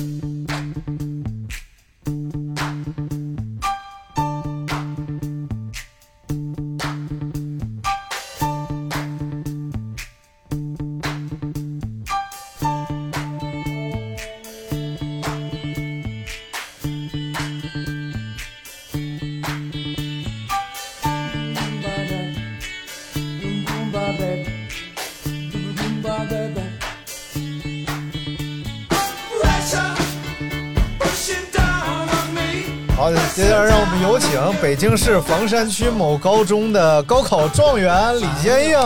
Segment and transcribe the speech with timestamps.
[0.00, 0.29] 好，
[34.70, 38.78] 北京市房山区某高中的高考状元李坚硬。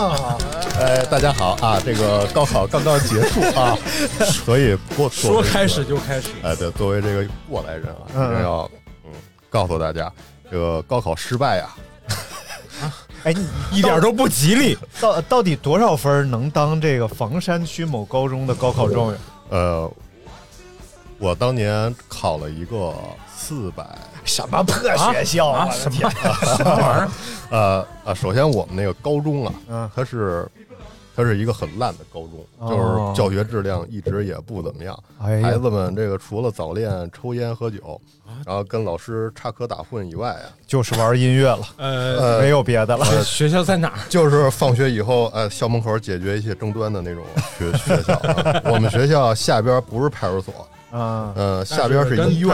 [0.80, 1.78] 呃，大家好啊！
[1.84, 3.76] 这个高考刚刚结束啊，
[4.24, 6.28] 所以过说开始就开始。
[6.42, 8.70] 哎，对，作为这个过来人啊，要
[9.04, 9.10] 嗯
[9.50, 10.10] 告诉大家，
[10.50, 11.68] 这个高考失败呀、
[13.24, 13.46] 哎，你
[13.78, 14.78] 一点都不吉利。
[14.98, 19.20] 到到底多少分能当这个房山区某高中的高考状元？
[19.50, 19.92] 呃，
[21.18, 22.94] 我当年考了一个
[23.36, 23.84] 四百，
[24.24, 24.74] 什么破
[25.12, 26.10] 学校啊我的天！
[26.56, 27.08] 什么玩意儿？
[27.50, 30.46] 呃呃，首先我们那个高中啊，嗯它是
[31.16, 34.98] 它是一个很烂的高中，哦就是教学质量一直也不怎么样。
[35.22, 38.00] 哎孩子们这个除了早恋、抽烟、喝酒，
[38.44, 43.04] 然后跟老师插科打诨以外啊，就是玩音乐了，呃，呃，没有别的了。
[43.22, 43.98] 学校在哪儿？
[44.10, 47.22] 就是放学以后，呃，校门口解决一些争端的那种
[47.58, 48.60] 学 学校、啊。
[48.64, 52.50] 我们学校下边不是派出所，啊，呃，下边是医院，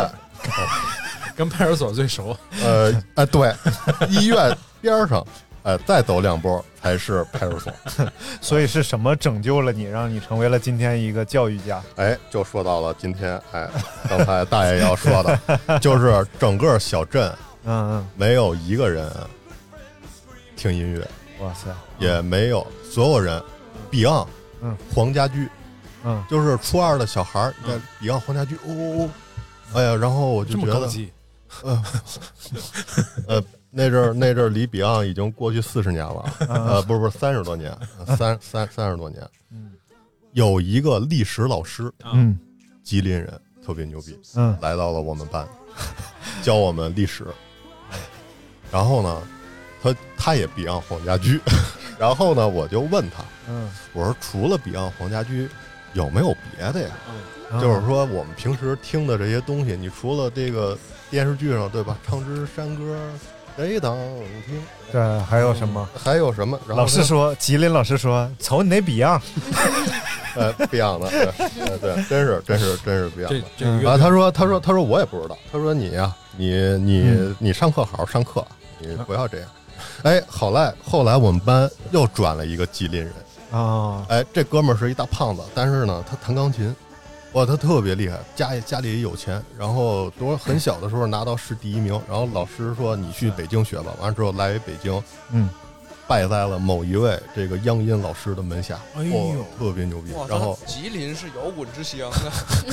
[1.36, 2.36] 跟派出所最熟。
[2.64, 3.54] 呃，哎，对，
[4.08, 5.26] 医院边上，
[5.62, 7.72] 呃，再走两步才是派出所。
[8.40, 11.82] 所以是什么拯救了你，让你成为了今天一个教育家？
[11.96, 13.68] 哎，就说到了今天，哎，
[14.08, 17.30] 刚才大爷要说的，就是整个小镇
[17.64, 19.10] 嗯嗯没有一个人
[20.56, 21.06] 听音乐，
[21.38, 23.42] 嗯，哇塞，也没有所有人
[23.90, 24.26] Beyond，
[24.62, 25.48] 嗯，黄家驹，
[26.04, 29.10] 嗯，就是初二的小孩儿，你看 Beyond 黄家驹，哦哦哦，
[29.78, 30.88] 哎呀，然后我就觉得，
[33.26, 37.76] 呃，那阵儿那阵儿离 Beyond 已经过去四十年了，呃，不是不是三十多年，
[38.16, 39.72] 三三三十多年，嗯
[40.32, 42.38] 有一个历史老师，嗯
[42.82, 45.46] 吉林人，特别牛逼，嗯来到了我们班，
[46.42, 47.26] 教我们历史。
[48.72, 49.22] 然后呢，
[49.82, 51.40] 他他也 Beyond 黄家驹，
[51.98, 55.48] 然后呢，我就问他，嗯，我说除了 Beyond 黄家驹，
[55.94, 56.90] 有没有别的呀？
[57.52, 60.78] 嗯就是说我们平时听的这些东西，你除了这个
[61.10, 62.96] 电视剧上对吧，唱支山歌
[63.56, 63.96] 谁当
[64.46, 64.62] 听，
[64.92, 65.88] 对，还有什么？
[65.96, 66.56] 还有什么？
[66.68, 69.20] 然后老师说，吉林老师说，瞅你那 Beyond，
[70.36, 73.44] 呃 Beyond 的，对呃对，真是真是真是的。
[73.58, 75.36] 嗯啊，他说，他说，他说，我也不知道。
[75.50, 78.46] 他说你呀、你你、嗯你上课好好上课，
[78.78, 79.48] 你不要这样。
[80.04, 83.12] 哎，好赖后来我们班又转了一个吉林人，
[83.50, 86.74] 啊，哎，这哥们儿是一大胖子，但是呢，他弹钢琴，
[87.32, 95.48] 哇，他特别厉害，家里家里也有钱，然后多很小的时候拿到市第一名，然后老师说你去北京学吧，完了之后来北京，嗯，
[96.06, 102.16] 拜在了某一位这个央音老师的门下，哎呦哦特别牛逼，，然后吉林是摇滚之乡啊！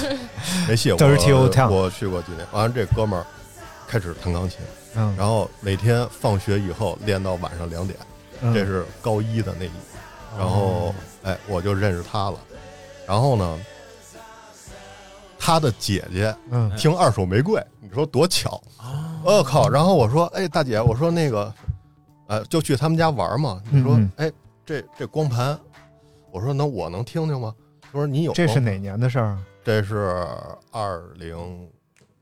[0.67, 3.25] 没戏，我我去过吉林，完了这哥们儿
[3.87, 4.59] 开始弹钢琴。
[4.95, 7.97] 嗯，然后每天放学以后练到晚上两点，
[8.41, 9.81] 嗯这是高一的那一年。
[10.37, 10.93] 然后
[11.23, 12.39] 哎，我就认识他了。
[13.07, 13.59] 然后呢，
[15.39, 18.61] 他的姐姐嗯听二手玫瑰，你说多巧！
[19.23, 19.67] 我、靠！
[19.67, 21.53] 然后我说，哎，大姐，我说那个，
[22.27, 23.61] 呃，就去他们家玩嘛。
[23.69, 24.31] 你说，哎，
[24.65, 25.57] 这这光盘，
[26.31, 27.53] 我说那我能听听吗？
[27.81, 28.33] 他说你有？
[28.33, 29.39] 这是哪年的事儿啊？
[29.63, 30.25] 这是
[30.71, 31.69] 二零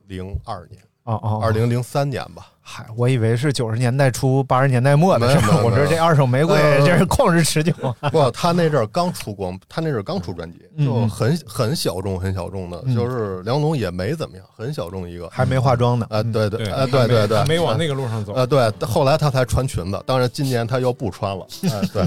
[0.07, 2.51] 零二年，哦哦，二零零三年吧。
[2.67, 5.63] 嗨，我以为是九十年代初八十年代末的事儿。
[5.63, 7.71] 我说这二手玫瑰嗯这是旷日持久。
[8.11, 15.29] 不，他那阵儿刚出光，他那阵儿刚出专辑，嗯就很很小众，很小众的，嗯就是梁龙也没怎么样，很小众一个。
[15.29, 16.07] 还没化妆呢。
[16.09, 18.33] 啊，嗯，对对，啊，对对对，还没往那个路上走。
[18.33, 21.45] 啊，对，后来他才穿裙子，当然今年他又不穿了。
[21.71, 22.03] 哎，对，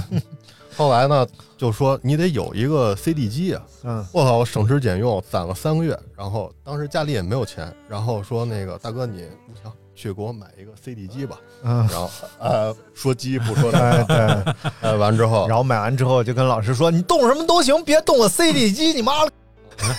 [0.77, 1.25] 后来呢，
[1.57, 12.09] 就说你得有一个 CD 机啊，嗯我靠，我省吃俭用攒了三个月，然后当时家里也没有钱，然后说那个大哥你你行，去给我买一个 CD 机吧，嗯，然后
[12.39, 14.55] 呃说鸡不说哎蛋，对。
[14.81, 15.49] 呃完之后。
[15.49, 19.33] 然，后买完之后就跟老师说：“你动什么都行，别动我 CD 机，你妈的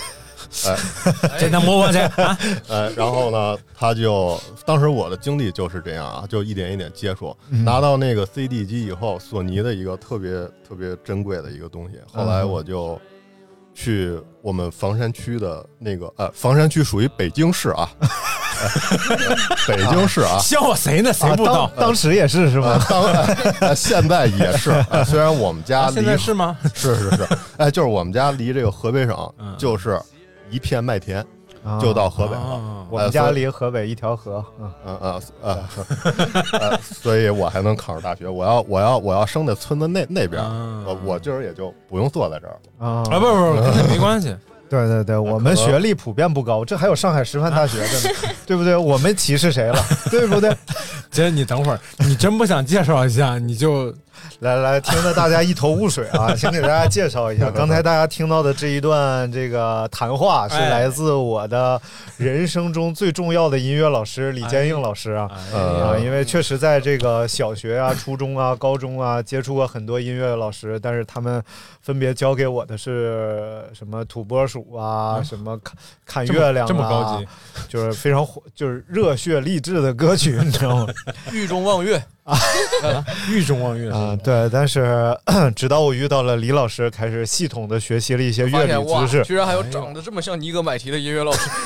[1.38, 2.38] 简单摸摸去啊！
[2.66, 7.62] 呃，然后呢，他就当时我的经历就是这样啊，就一点一点接触，嗯。
[7.62, 10.32] 拿到那个 CD 机以后，索尼的一个特别
[10.66, 11.98] 特别珍贵的一个东西。
[12.10, 12.98] 后来我就
[13.74, 17.88] 去我们房山区的那个呃，房山区属于北京市啊，
[19.68, 20.38] 北京市啊。
[20.42, 21.12] 笑话谁呢？
[21.12, 21.86] 谁啊不知道当？
[21.86, 23.36] 当时也是是呃吧？
[23.60, 24.70] 当 现在也是。
[24.90, 26.56] 呃虽然我们家现在是吗？
[26.74, 27.28] 是是是，
[27.58, 30.00] 哎，就是我们家离这个河北省嗯就是
[30.50, 31.24] 一片麦田，
[31.64, 32.40] 啊就到河北了。
[32.40, 38.28] 啊我们家离河北一条河，嗯，嗯嗯所以我还能考上大学。
[38.28, 42.58] 我要我要我要生在村子那那边，啊我我今儿也就不用坐在这儿。
[42.80, 44.34] 啊啊，不不不，跟这没关系。
[44.70, 48.76] 对对对，我们学历普遍不高，这还有上海师范大学的呢， 对不对？
[48.76, 49.84] 我们歧视谁了？
[50.10, 50.56] 对不对？
[51.10, 53.92] 姐，你等会儿，你真不想介绍一下，你就
[54.40, 56.32] 来来，听得大家一头雾水啊！
[56.36, 61.80] 先给大家介绍一下，刚才大家听到的这一段这个谈话是来自我的
[62.16, 65.28] 人生中最重要的音乐老师李建英老师啊。
[66.02, 71.42] 因为确实在这个小学啊、初中啊、高中啊，接触过很多音乐老师，但是他们
[71.82, 75.58] 分别教给我的是什么土拨鼠啊，什么
[76.06, 77.26] 看看月亮、啊，这么高级，
[77.68, 80.92] 就是非常火，就是热血励志的歌曲，你知道吗？
[81.32, 82.02] 狱中望月，
[83.30, 84.48] 狱中望月啊、对。
[84.50, 85.16] 但是
[85.56, 89.24] 直到我遇到了李老师，开始系统的学习了一些乐理知识。
[89.24, 91.50] 居然还有长得这么像尼格买提的音乐老师。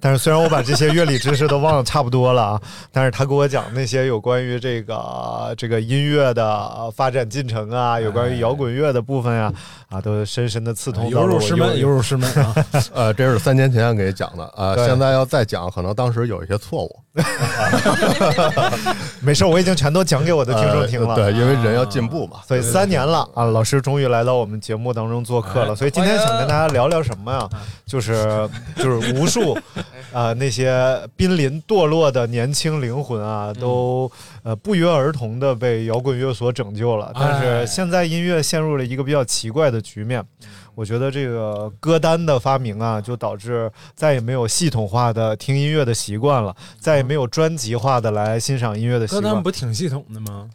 [0.00, 2.60] 但是虽然我把这些乐理知识都忘得差不多了啊，
[2.90, 9.52] 但是他给我讲那些有关于这个这个音乐的发展进程啊，有关于摇滚乐的部分呀、
[9.92, 12.54] 啊，都深深的刺痛到有了我右辱师门，有辱师门啊！
[12.94, 16.98] 呃，这是三年前给讲的啊、对现在要再讲，可能当时有一些错误。
[19.20, 21.14] 没事，我已经全都讲给我的听众听了。
[21.14, 22.38] 呃对，因为人要进步嘛。
[22.48, 25.72] 所以三年了啊，老师终于来到我们节目当中做客了。
[25.72, 27.46] 哎所以今天想跟大家聊聊什么呀？
[27.84, 29.54] 就是就是无数
[30.10, 34.10] 啊、那些濒临堕落的年轻灵魂啊，都
[34.42, 37.12] 呃不约而同的被摇滚乐所拯救了。
[37.14, 40.24] 但是哎现在音乐陷入了一个比较奇怪的局面。
[40.74, 49.22] 我觉得这个歌单的发明啊，就导致再也没有系统化的听音乐的习惯了，再也没有专辑化的来欣赏音乐的习惯。
[49.22, 50.48] 歌单不挺系统的吗？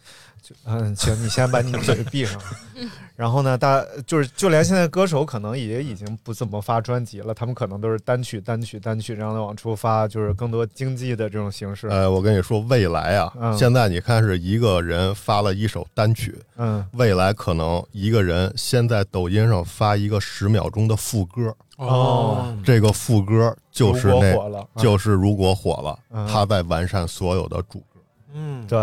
[0.66, 2.40] 嗯，行，你先把你嘴闭上。
[3.16, 11.88] 然后呢，大就是就连现在歌手可能也已经不怎么发专辑了，他们可能都是单曲、单曲、单曲这样的往出发，就是更多经济的这种形式。
[11.88, 27.86] 呃，我跟你说，未来啊，嗯现在你看是一个人发了一首单曲，嗯，未来可能一个人先在抖音上发一个十秒钟的副歌，哦这个副歌就是那，火了，嗯就是如果火了，嗯他在完善所有的主歌。
[28.34, 28.78] 嗯，对，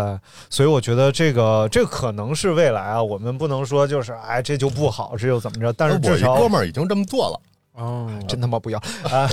[0.49, 7.39] 所以我觉得这个这可能是未来啊，我们不能说就是哎这就不好，这就怎么着，但是我一哥们儿已经这么做了，
[7.75, 9.27] 哦，真他妈不要啊！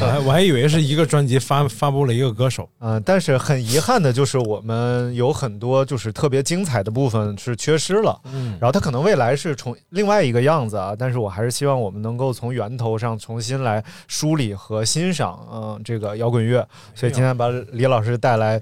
[0.00, 8.18] 我 还我还以为是一个专辑发发布了一个歌手，嗯，但是很遗憾的就是我们有很多就是特别精彩的部分是缺失了。
[8.32, 16.66] 嗯然后它可能未来是从另外一个样子啊，但是我还是希望我们能够从源头上重新来梳理和欣赏，嗯，这个摇滚乐。
[16.94, 18.60] 所以今天把李老师带来。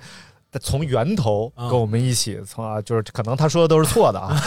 [0.61, 1.69] 从源头啊。
[1.69, 4.41] 跟我们一起，从啊，就是可能他说的都是错的啊，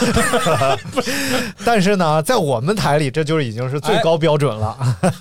[1.65, 4.77] 但是呢，在我们台里，这就是已经是最高标准了。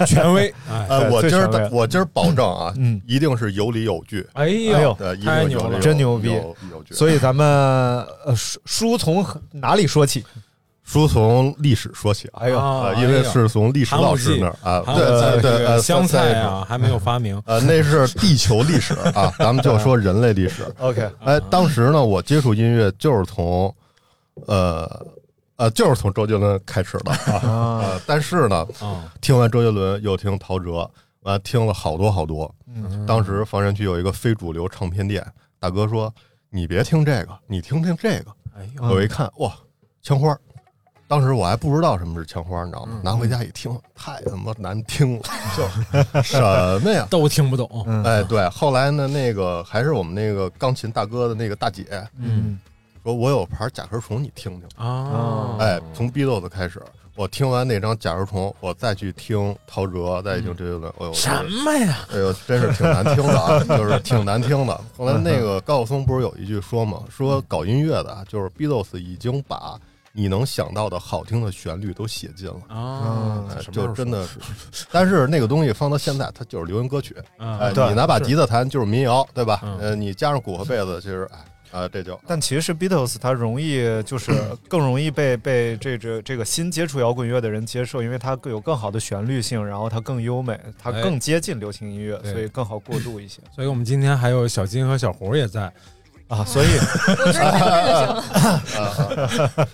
[0.07, 3.01] 权威， 哎，呃，我今儿我今儿保证啊，嗯。
[3.07, 4.97] 一定是有理有据，哎哎呦。
[5.25, 5.79] 太牛了。
[5.81, 6.29] 真牛逼。
[6.29, 6.95] 有有据。
[6.95, 7.47] 所以咱们
[8.25, 10.25] 呃书书从哪里说起？
[10.89, 20.63] 书从历史说起啊，哎呦，呃，因为是从历史老师那儿啊，对对对，呃，香菜三啊还没有发明，呃，那是地球历史啊， 咱们就说人类历史。
[20.79, 23.73] OK，哎，当时呢，我接触音乐就是从，
[24.47, 25.07] 呃
[25.57, 27.13] 呃，就是从周杰伦开始的
[27.47, 28.01] 啊。
[28.07, 32.51] 但是呢，啊，听完周杰伦又听陶喆，完听了好多好多。
[32.75, 35.23] 嗯当时房山区有一个非主流唱片店，
[35.61, 36.11] 大哥说
[36.49, 38.31] ：“你别听这个，你听听这个。
[38.57, 39.53] 哎”呦，嗯我一看，哇，
[40.03, 40.41] 枪花儿。
[41.09, 43.01] 当时我还不知道什么是枪花，你知道嗯吗？
[43.03, 45.23] 拿回家一听，太他妈难听了，
[45.57, 46.39] 就什
[46.83, 47.07] 么呀？
[47.11, 51.87] 都听不懂，嗯哎，对，后来呢，那个还是我们那个钢琴大哥的那个大姐
[52.19, 52.59] 嗯
[53.03, 54.69] 说，我有盘甲壳虫，你听听。
[54.87, 56.83] 啊，哎，从 Beatles 开始，
[57.15, 61.31] 我听完那张甲壳虫，我再去听陶喆，再听周杰伦，哎呦，什
[61.65, 62.01] 么呀？
[62.13, 64.79] 哎呦，真是挺难听的啊，就是挺难听的。
[64.99, 69.79] 后来那个高晓松不是有一句说嘛，说搞音乐的啊，就是 Beatles 已经把
[70.13, 72.61] 你能想到的好听的旋律都写尽了。
[72.69, 74.39] 啊，就真的是，
[74.91, 77.15] 但是那个东西放到现在，它就是流行歌曲。
[77.37, 78.25] 啊哎，对你拿把是。
[78.25, 79.61] 吉他弹就是民谣，对吧？
[79.63, 79.79] 嗯。
[79.79, 81.39] 呃，你加上鼓和贝斯，其实哎
[81.71, 84.33] 啊，这就但其实 Beatles 它容易就是
[84.69, 91.03] 更容易被被这这这个新接触摇滚乐的人接受，因为它更有更好的旋律性，然后它更优美，它哎。
[91.03, 92.33] 更接近流行音乐，对。
[92.33, 93.43] 所以更好过渡一些。
[93.55, 95.71] 所以我们今天还有小金和小胡也在，
[96.29, 96.45] 啊。
[96.45, 96.69] 所以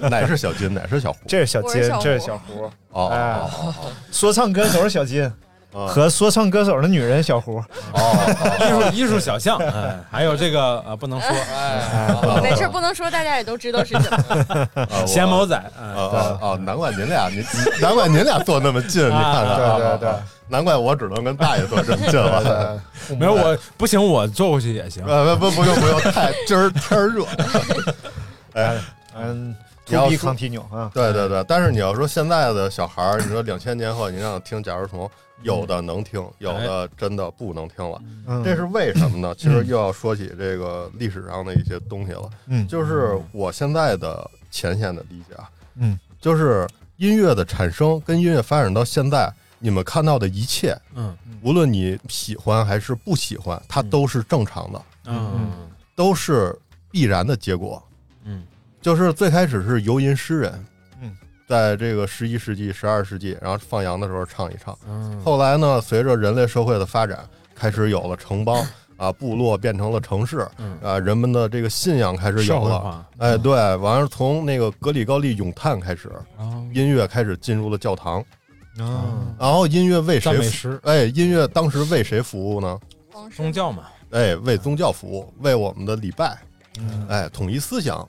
[0.09, 1.19] 哪是小金，哪是小胡？
[1.27, 5.31] 这是小金这是小胡，哦说唱歌手是小金。
[5.75, 7.57] 啊和说唱歌手的女人小胡，
[7.93, 14.69] 哦，艺术艺术小象，哎，还有这个呃不能说哎，没事，不能说，大家也都知道是什么。
[14.75, 16.57] 啊我闲毛仔，啊哎，啊啊！
[16.61, 17.45] 难怪您俩，您
[17.81, 20.15] 难怪您俩坐那么近，你看看，对啊对对
[20.47, 22.81] 难怪我只能跟大爷坐这么近了。
[23.19, 25.05] 没有我不行，我坐过去也行。
[25.07, 27.25] 呃，不不不用不用，太今儿天儿热。
[28.55, 28.77] 哎，
[29.19, 35.11] 嗯你要，to be 说 continue 啊，对对对，但是你要说现在的小孩儿，你说两千年后你让听假如虫，
[35.43, 39.35] 有的能听，有的真的不能听了，嗯这是为什么呢？
[39.37, 42.31] 其实又要说起这个历史上的一些东西了。
[42.47, 56.57] 嗯就是我现在的浅显的理解啊，嗯，就是音乐的产生跟音乐发展到现在，你们看到的一切，嗯无论你喜欢还是不喜欢，它都是正常的，嗯都是
[56.91, 57.83] 必然的结果。
[58.25, 58.45] 嗯
[58.81, 60.67] 就是最开始是游吟诗人，嗯，
[61.47, 64.77] 在这个十一世纪、十二世纪，然后放羊的时候唱一唱。
[64.89, 67.19] 嗯，后来呢，随着人类社会的发展，
[67.55, 68.65] 开始有了城邦
[68.97, 70.79] 啊，部落变成了城市嗯。
[70.83, 73.07] 啊，人们的这个信仰开始有了。
[73.19, 76.67] 哎，对，完了从那个格里高利咏叹开始，哦。
[76.73, 78.21] 音乐开始进入了教堂，
[78.79, 80.33] 啊，然后音乐为谁？
[80.33, 82.81] 赞美诗，哎，音乐当时为谁服务呢？
[83.37, 86.39] 宗教嘛，哎，为宗教服务，为我们的礼拜，
[86.79, 87.07] 嗯。
[87.09, 88.07] 哎，统一思想，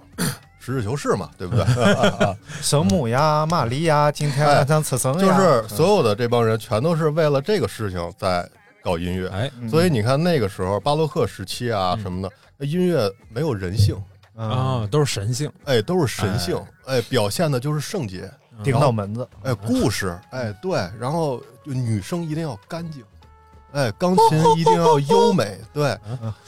[0.65, 1.65] 实事求是嘛，对不对？
[2.61, 8.47] 圣母呀，玛利亚，今天晚上吃生就呀，是所有的这帮人全都是为了这个事情在
[8.83, 9.27] 搞音乐。
[9.29, 9.69] 哎嗯。
[9.69, 12.01] 所以你看那个时候巴洛克时期啊嗯。
[12.01, 13.95] 什么的，那音乐没有人性，
[14.35, 18.29] 啊，啊，都是神性，哎，都是神性，哎，表现的就是圣洁，
[18.63, 23.03] 顶到门子，哎，故事，哎，对，然后就女生一定要干净，
[23.73, 25.97] 哎，钢琴一定要优美，对，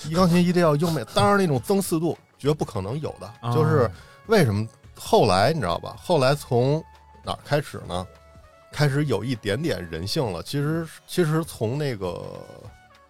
[0.08, 3.90] 一钢琴一定要优美，当然那种增四度绝不可能有的，啊就是
[4.28, 5.96] 为什么后来你知道吧？
[6.02, 6.84] 后来从
[7.24, 8.08] 哪儿开始呢？
[8.72, 10.44] 开始有一点点人性了。
[10.44, 12.22] 其实，其实从那个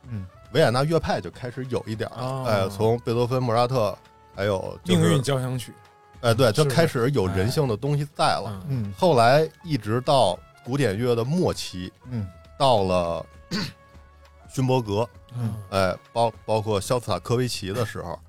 [0.10, 0.26] 嗯。
[0.54, 3.96] 维也纳乐派就开始有一点儿哎，从贝多芬、莫扎特，
[4.34, 5.74] 还有、就是、命运交响曲，
[6.22, 8.64] 哎，对，就开始有人性的东西在了。
[8.70, 8.94] 嗯嗯。
[8.98, 12.26] 后来一直到古典乐的末期，嗯。
[12.58, 13.26] 到了
[14.50, 15.08] 勋伯格，
[15.38, 15.54] 嗯。
[15.70, 18.20] 哎，包包括肖斯塔科维奇的时候，嗯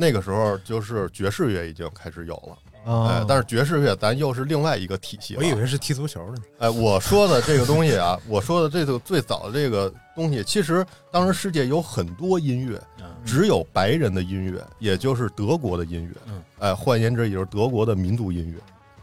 [0.00, 2.58] 那个时候就是爵士乐已经开始有了。
[2.86, 5.36] 哎啊，，但是爵士乐咱又是另外一个体系。
[5.36, 16.16] 我以为是踢足球的呢，哎，我说的这个东西啊， 我说的这个最早的这个东西，其实当时世界有很多音乐，嗯只有白人的音乐，也就是德国的音乐。
[16.28, 18.58] 嗯，哎，换言之，也就是德国的民族音乐，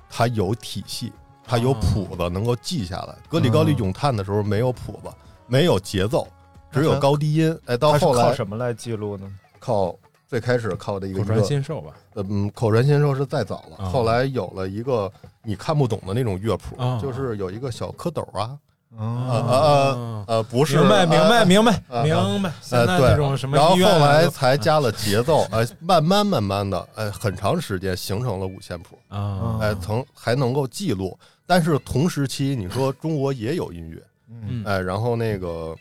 [0.09, 1.13] 它有体系，
[1.45, 3.15] 它有谱子，能够记下来。
[3.29, 5.09] 格里高利咏叹的时候没有谱子，
[5.45, 6.27] 没有节奏，
[6.71, 7.55] 只有高低音。
[7.67, 9.31] 哎，到后来靠什么来记录呢？
[9.59, 9.95] 靠
[10.27, 18.59] 最开始靠的一个口传心授吧，嗯，口传心授是再早了，啊后来有了一个你看不懂的那种乐谱，啊就是有一个小蝌蚪啊，
[18.97, 31.17] 啊啊啊呃，不是，明白明白呃明白啊明白，现呃，在对，那种什么然后后来才加了节奏，哎，慢慢慢慢的，哎，很长时间形成了五线谱，啊，哎，曾还能够记录。
[31.45, 35.73] 但是同时期，你说中国也有音乐，嗯哎，然后那个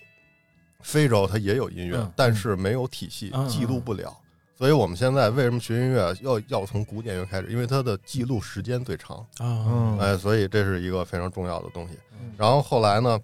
[0.80, 4.16] 非洲它也有音乐嗯，但是没有体系嗯，记录不了。
[4.58, 7.48] 所以我们现在为什么学音乐要要从古典乐开始？
[7.48, 12.32] 因为它的记录时间最长，啊嗯哎，所以这是一个非常重要的东西嗯。
[12.38, 13.20] 然后后来呢，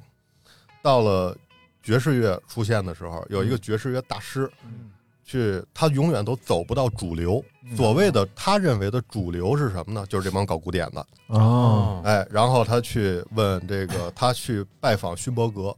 [0.82, 1.34] 到了
[1.82, 4.90] 爵士乐出现的时候，有一个爵士乐大师嗯
[5.24, 7.42] 去，他永远都走不到主流。
[7.76, 10.04] 所谓的他认为的主流是什么呢？
[10.08, 11.06] 就是这帮搞古典的。
[11.28, 15.74] 哦哎，然后他去问这个，他去拜访勋伯格。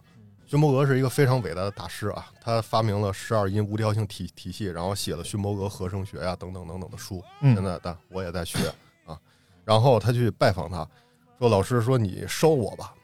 [0.54, 7.20] 勋伯格是一个非常伟大的大师啊，他发明了十二音无调性体体系，然后写了勋伯格和声学呀、等等等等的书。
[7.40, 8.56] 嗯现在但我也在学
[9.04, 9.18] 啊。
[9.64, 10.88] 然后他去拜访他，
[11.40, 12.94] 说：“老师，说你收我吧，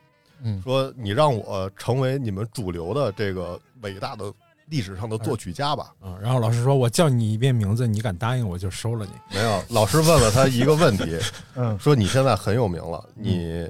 [0.43, 4.33] 嗯说你让我成为你们主流的这个伟大的
[4.67, 5.93] 历史上的作曲家吧。
[5.99, 9.37] 啊，然后老师说：“我叫你一遍名字，你敢答应我就收了你。
[9.37, 11.19] 没有，老师问了他一个问题，
[11.57, 13.69] 嗯说你现在很有名了，你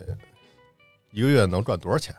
[1.13, 2.15] 一个月能赚多少钱？”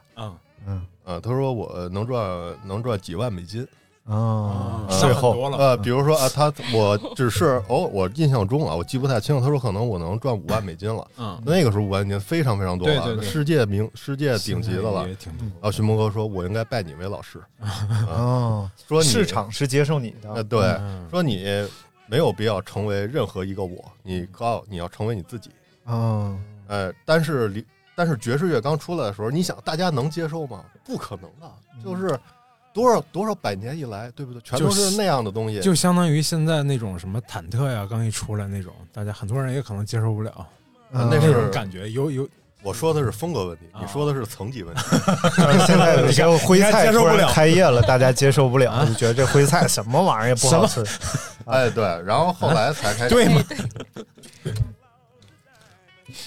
[0.65, 3.67] 啊嗯啊，他说我能赚能赚几万美金。
[4.03, 5.39] 啊，那税后。
[5.51, 11.07] 呃，比如说啊，他我只是哦，我印象中啊，我记不太清，他说可能我能赚五万美金了。
[11.17, 15.07] 嗯，那个时候五万美金非常非常多了，对对对世界名世界顶级的了。
[15.07, 15.45] 也挺多。
[15.61, 17.39] 啊，徐梦哥说，我应该拜你为老师。
[17.61, 21.45] 啊，哦，说你市场是接受你呃，的，对，嗯说你
[22.07, 25.51] 没有必要成为任何一个我，你告你要成为你自己。
[25.85, 27.63] 嗯呃，但是离
[27.95, 30.63] 但是爵士乐刚出来的时候，你想大家能接受吗？
[30.85, 31.51] 不可能的，
[31.83, 32.17] 就是
[32.73, 34.41] 多少多少百年以来，对不对？
[34.41, 35.59] 全都是是那样的东西。
[35.59, 40.31] 就相当于现在那种什么忐忑呀，刚一出来那种，大家很多人也可能接受不了
[40.91, 42.27] 啊那是感觉，有有
[42.63, 44.81] 我说的是风格问题，你说的是层级问题。
[45.65, 50.85] 现在有些徽菜突然接受不了开业了，大家接受不了， 就觉得这徽菜什么玩意儿也不好吃。
[51.45, 53.41] 哎，对，然后后来才开始，对吗？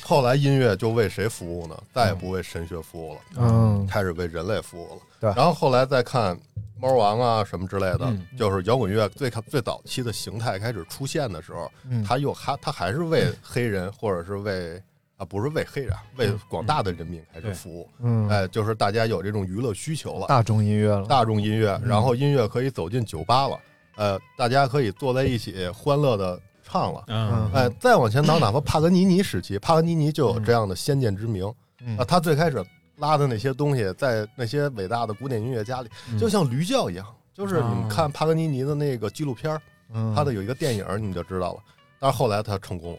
[0.04, 1.74] 后来音乐就为谁服务呢？
[1.92, 3.86] 再也不为神学服务了，嗯。
[3.86, 5.00] 开始为人类服务了。
[5.18, 5.32] 对。
[5.34, 6.38] 然后后来再看
[6.78, 8.26] 猫王啊什么之类的，嗯。
[8.36, 12.04] 就是摇滚乐最开最早期的形态开始出现的时候，嗯。
[12.04, 14.80] 他又还他还是为黑人或者是为
[15.16, 17.88] 啊不是为黑人，为广大的人民开始服务。
[18.00, 21.06] 嗯，哎，就是大家有这种娱乐需求了，大众音乐了。
[21.06, 23.58] 大众音乐，然后音乐可以走进酒吧了，
[23.96, 27.04] 呃，大家可以坐在一起欢乐的唱了。
[27.08, 27.50] 嗯。
[27.52, 31.52] 哎，再往前倒，哪怕帕格尼尼时期，帕格尼尼就有这样的先见之明。
[31.84, 31.96] 嗯。
[31.98, 32.04] 啊。
[32.04, 32.64] 他最开始
[32.96, 36.18] 拉的那些东西，在那些伟大的古典音乐家里，嗯。
[36.18, 37.06] 就像驴叫一样。
[37.34, 39.60] 就是你们看帕格尼尼的那个纪录片，
[39.92, 40.14] 嗯。
[40.14, 41.60] 他的有一个电影，你就知道了。
[42.00, 42.98] 但是后来他成功了，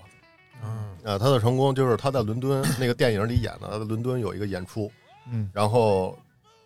[0.63, 1.13] 嗯。
[1.13, 4.91] 啊，他的成功就是他在伦敦那个电影里演的，他在伦敦有一个演出，
[5.31, 5.49] 嗯。
[5.53, 6.17] 然后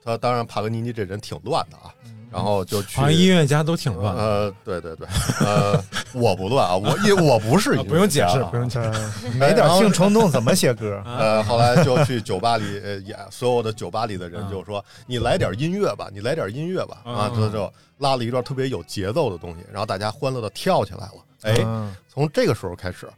[0.03, 1.93] 他当然帕格尼尼这人挺乱的啊，
[2.31, 4.15] 然后就去好像音乐家都挺乱。
[4.15, 5.07] 呃，对对对，
[5.41, 5.83] 呃，
[6.13, 9.29] 我不乱啊，我因为我不是音乐家啊不用解释，不用解释。
[9.37, 11.01] 没点性冲动怎么写歌？
[11.05, 21.13] 呃，后来就去酒吧里呃演，所有的酒吧里的人嗯就说：“你来点音乐吧，你来点音乐吧。”啊，嗯这就拉了一段特别有节奏的东西，然后大家欢乐的跳起来了。
[21.41, 23.09] 哎，嗯从这个时候开始，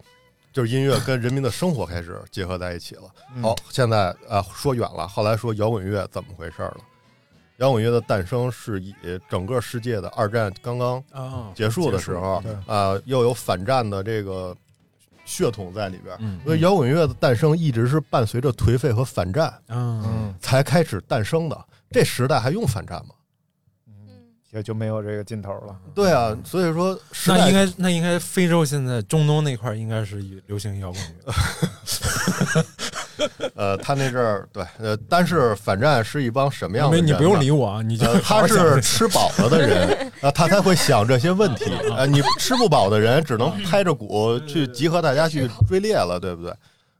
[0.53, 3.03] 就是音乐跟人民的生活开始结合在一起了。
[3.35, 6.77] 嗯好，现在呃说远了，后来说摇滚乐怎么回事了？
[7.61, 8.93] 摇滚乐的诞生是以
[9.29, 14.55] 整个世界的二战刚刚啊，结束的时候对，啊、又有反战的这个
[15.25, 21.65] 血统在里边，嗯所以摇滚乐的诞生一直是伴随着颓废和反战嗯嗯，才开始诞生的。
[21.91, 23.13] 这时代还用反战吗？
[24.49, 25.79] 也就没有这个劲头了。
[25.93, 31.33] 对啊，所以说时代那应该那应该非洲现在中东那块儿应该是流行摇滚乐。
[33.55, 41.65] 呃，他那阵儿对呃，但是反战是一帮什么样的人你不用理我啊，你就呃，他是吃饱了的人， 啊，他才会想这些问题。
[41.95, 46.53] 呃，你吃不饱的人，只能拍着鼓去集合大家去追猎了，对不对？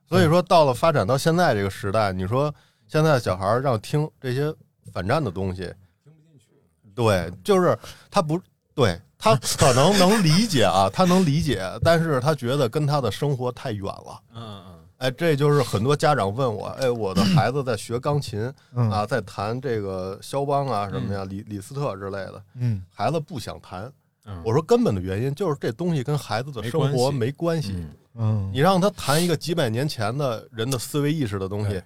[0.08, 2.54] 所以说，到了发展到现在这个时代，你说
[2.88, 4.54] 现在小孩儿让听这些
[4.92, 5.62] 反战的东西，
[6.04, 6.48] 听不进去
[6.94, 7.78] 对，就是
[8.10, 8.38] 他不
[8.76, 14.20] 对，他可能能理解啊，他能理解，但是他觉得跟他的生活太远了。
[14.36, 18.40] 嗯嗯哎，这就是很多家长问我，哎，我的 孩子在学钢琴
[18.74, 23.92] 嗯啊，在弹这个肖邦啊什么呀，李李斯特之类的，嗯孩子不想弹。
[24.26, 27.72] 嗯，我说根本的原因就是这东西跟孩子的生活没没关系。
[27.74, 31.84] 嗯嗯你让他弹一个几百年前的人的思维意识的东西对，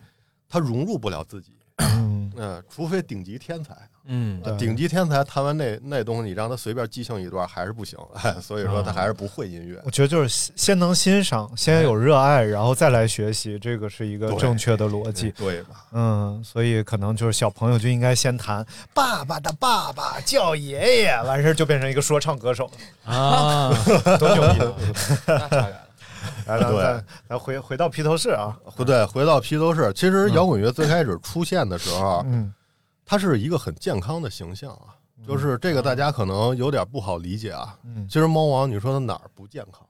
[0.49, 1.53] 他融入不了自己。
[1.77, 3.73] 嗯嗯，除非顶级天才，
[4.07, 7.97] 嗯顶级天才弹完那那东西，你让他随便即兴一段还是不行。
[8.21, 9.81] 哎， 所以说他还是不会音乐。
[9.83, 15.31] 我觉得就是先先能欣赏，先有热爱，然后再来学习，这个是一个正确的逻辑。
[15.31, 15.85] 对吧？
[15.93, 22.69] 嗯，所以可能就是小朋友就应该先弹“爸爸的爸爸叫爷爷”，完事儿就变成一个说唱歌手，
[23.05, 23.69] 啊，
[24.19, 24.59] 多牛逼！
[25.31, 25.73] 来，
[26.45, 32.53] 咱对咱咱回回到披头士啊，不对，回到披头士，其实摇滚乐最开始出现的时候，嗯
[33.05, 37.77] 它是一个很健康的形象啊，就是这个大家可能有点不好理解啊。
[37.83, 39.85] 嗯其实猫王，你说他哪儿不健康？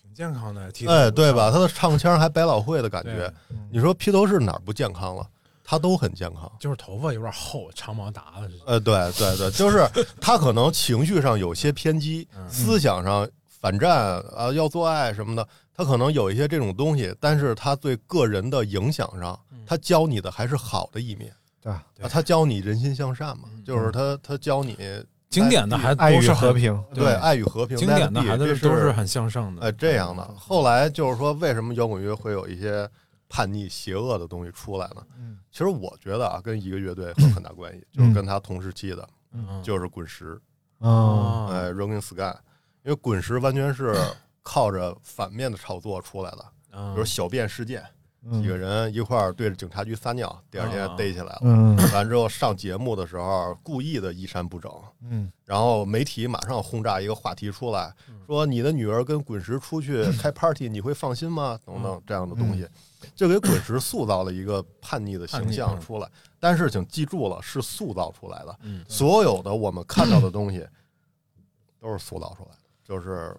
[0.00, 1.50] 挺健康的，剃哎，对吧？
[1.50, 3.32] 他的唱腔还百老汇的感对觉。
[3.70, 5.28] 你说披头士哪儿不健康了？
[5.64, 6.50] 他都很健康。
[6.58, 8.64] 就是头发有点厚，长毛达子似的。
[8.66, 9.88] 呃，对对对，就是
[10.20, 21.32] 他可能情绪上有些偏激，嗯思想上反战啊，要做爱什么的，他可能有一些这种东西，但是他对个人的影响上，他教你的还是好的一面。
[21.62, 24.76] 对，啊，他教你人心向善嘛，嗯就是他他教你
[25.30, 29.62] 经典的还爱与都是和平，对爱与和平，经典的 it 还都是都是很向上的。
[29.62, 30.22] 哎这样的。
[30.36, 32.86] 后来就是说，为什么摇滚乐会有一些
[33.28, 35.06] 叛逆、邪恶的东西出来呢？
[35.16, 40.40] 嗯其实我觉得啊，跟一个乐队有很大关系，就是跟他同时期的，嗯，就是滚石，
[40.80, 42.34] 嗯哎，Rolling Sky，
[42.84, 43.94] 因为滚石完全是
[44.42, 47.84] 靠着反面的炒作出来的，嗯比如小便事件，
[48.30, 51.40] 几个人一块儿对着警察局撒尿，第二天啊逮起来了。
[51.42, 61.58] 嗯完之后上节目的时候，故意的衣衫不整，嗯然后媒体马上轰炸一个话题出来，嗯说你的女儿跟滚石出去开 party，你会放心吗？
[61.66, 66.08] 等等这样的东西，嗯就给滚石塑造了一个叛逆的形象出来。
[66.38, 68.56] 但是请记住了，是塑造出来的。
[68.62, 70.64] 嗯所有的我们看到的东西
[71.80, 73.36] 都是塑造出来的，就是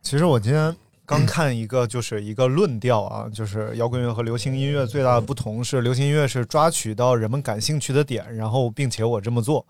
[0.00, 0.74] 其实我今天
[1.08, 9.66] 刚 看一个，就是一个论调啊，就是摇滚乐和流行音乐最大的不同是，流行音乐是抓取到人们感兴趣的点，然后并且我这么做。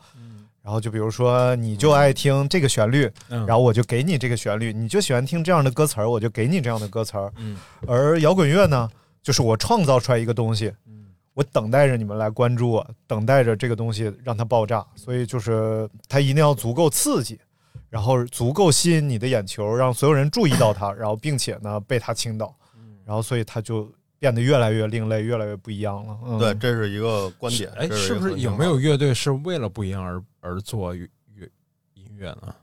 [0.60, 3.46] 然后就比如说，你就爱听这个旋律，嗯。
[3.46, 7.32] 然后我就给你这个旋律；你就喜欢听这样的歌词儿，我就给你这样的歌词儿。
[7.36, 7.56] 嗯。
[7.86, 8.90] 而摇滚乐呢，
[9.22, 11.06] 就是我创造出来一个东西，嗯。
[11.32, 17.40] 我等待着你们来关注我，等待着这个东西让它爆炸，所以就是它一定要足够刺激，
[17.88, 22.56] 然后足够吸引你的眼球，让所有人注意到他，然后并且呢被他倾倒，
[23.04, 26.18] 然后所以他就变得越来越另类，越来越不一样了。
[26.24, 27.70] 嗯、对，这是一个观点。
[27.72, 31.48] 哎，是不是有没有乐队是为了不一样而而做乐乐
[31.94, 32.54] 音乐呢？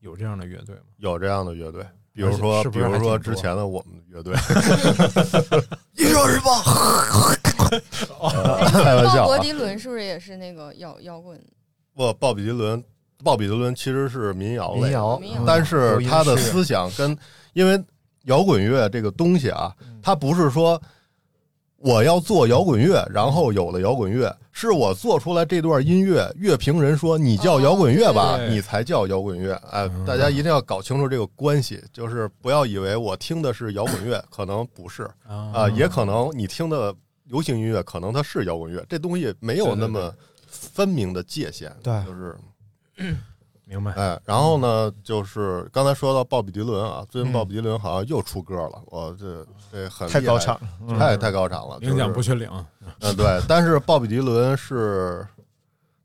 [0.00, 0.82] 有这样的乐队吗？
[0.98, 1.84] 有这样的乐队？
[2.12, 4.34] 比如说，是是比如说之前的我们的乐队，
[5.94, 6.60] 音乐日报，
[8.82, 9.26] 开玩笑啊！
[9.26, 11.40] 鲍勃迪伦是不是也是那个摇摇滚？
[11.94, 12.82] 不，鲍比迪伦，
[13.24, 17.16] 鲍比德伦其实是民谣民谣民谣，嗯但是他的思想跟，
[17.52, 17.82] 因为
[18.24, 20.80] 摇滚乐这个东西啊，嗯它不是说
[21.78, 29.54] 我要做摇滚乐，然后有了摇滚乐，是我做出来这段音乐，乐评人说你叫摇滚乐吧，哦你才叫摇滚乐。
[29.70, 40.12] 哎，嗯大家一定要搞清楚这个关系，就是不要以为我听的是摇滚乐，可能不是啊、啊也可能你听的流行音乐，可能它是摇滚乐，这东西没有那么
[40.46, 41.72] 分明的界限。
[41.82, 42.36] 对就是
[43.64, 43.92] 明白。
[43.92, 50.58] 哎，然后呢，就是刚才说到鲍比迪伦啊，最近嗯鲍比迪伦好像又出歌了，我这这很太高产，
[50.98, 52.64] 太太高产了，领奖不就是缺领，
[53.00, 55.26] 嗯对，但是鲍比迪伦是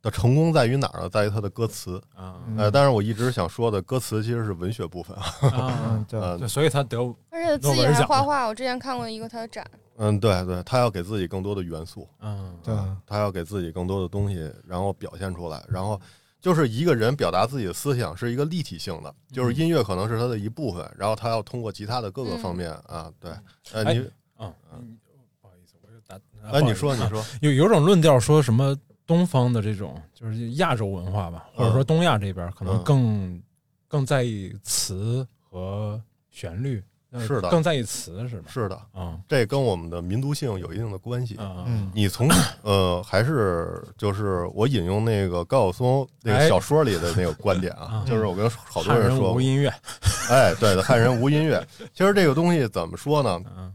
[0.02, 1.10] 的成功在于哪儿呢？
[1.10, 1.96] 在于他的歌词。
[2.14, 5.16] 啊嗯呃，但是我一直想说的，歌词其实是文学部分
[5.50, 6.04] 啊。
[6.10, 6.98] 对，所以他得
[7.32, 12.76] 而且自己还画画，我之前看过一个他的展，嗯，对对，他要给自己更多的元素，嗯对，
[13.08, 15.98] 他要给自己更多的东西，然后表现出来，然后。
[16.44, 23.32] 就是一个人表达自己的思想是一个立体性的，就是音乐可能是他的一部分，然后他要通过其他的各个方面啊，对，
[23.72, 24.00] 呃，哎你
[24.38, 25.00] 嗯，嗯
[25.42, 26.16] 不好意思，我就打。
[26.16, 26.68] 啊，不好意思。
[26.68, 28.78] 你说，你说，有有种论调说什么
[29.08, 32.84] 东方的这种就是亚洲文化吧，或者说东亚这边可能嗯。
[32.84, 33.44] 更
[33.88, 36.84] 更在意词和旋律，呃
[37.20, 38.50] 是的更在意词是吧？
[38.52, 41.36] 是的，啊这跟我们的民族性有一定的关系。
[41.36, 42.28] 啊嗯你从
[42.64, 49.70] 呃，还是就是我引用那个高晓松那个哎小说里的那个观点啊 啊，就是我跟好多人人说过，无音乐，
[50.30, 51.66] 哎，对的，汉人无音乐。
[51.94, 53.42] 其实这个东西怎么说呢？
[53.58, 53.74] 嗯，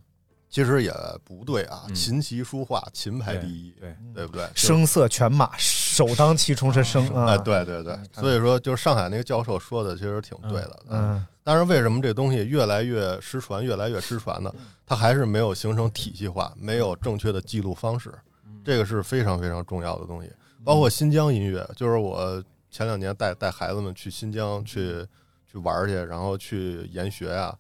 [0.51, 0.93] 其实也
[1.25, 4.47] 不对啊，嗯琴棋书画，琴排第一，对，对不对？
[4.55, 5.51] 声色犬马，
[5.99, 7.33] 首当其冲是生啊。
[7.33, 10.81] 哎，对对对，所以说就是上海那个教授说的其实挺对的。
[10.91, 14.55] 嗯，但是为什么这东西越来越失传，越来越失传呢？
[14.87, 18.15] 它还是没有形成体系化，没有正确的记录方式，
[18.65, 20.31] 这个是非常非常重要的东西。
[20.65, 25.05] 包括新疆音乐，就是我前两年带带孩子们去新疆去
[25.51, 27.53] 去玩去，然后去研学啊，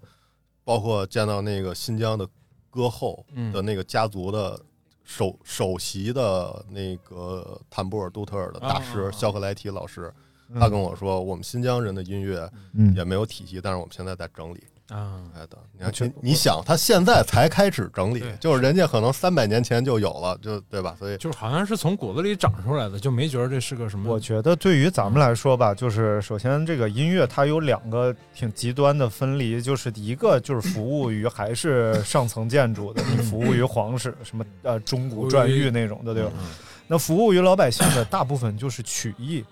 [0.62, 2.24] 包括见到那个新疆的
[2.70, 3.52] 歌后嗯。
[3.52, 4.60] 的那个家族的
[5.08, 8.82] 首首席的那个坦布尔杜特尔的大啊。
[8.82, 10.12] 师肖克莱提老师，
[10.50, 10.60] 嗯。
[10.60, 12.94] 他跟我说，我们新疆人的音乐嗯。
[12.94, 14.62] 也没有体系，但是我们现在在整理。
[14.88, 20.96] 啊，哎的，你看你你想，他现在才开始整理，就是人家可能三百年前就有了，就对吧？
[20.98, 24.10] 所以就是好像是从骨子里长出来的，就没觉得这是个什么。
[24.10, 36.32] 我觉得对于咱们来说吧，就是首先这个音乐它有两个挺极端的分离，就是一个就是服务于还是上层建筑的，你服务于皇室什么呃钟鼓馔玉那种的，对吧？
[36.38, 36.46] 嗯
[36.90, 39.44] 那服务于老百姓的大部分就是曲艺。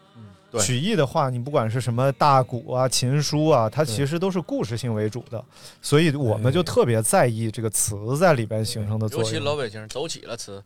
[0.50, 5.44] 对曲艺的话，你不管是什么大鼓啊、琴书啊，它其实都是故事性为主的，
[5.82, 9.38] 所以我们就特别在意这个词在里边形成的作尤其。
[9.38, 10.62] 老北京走起了词，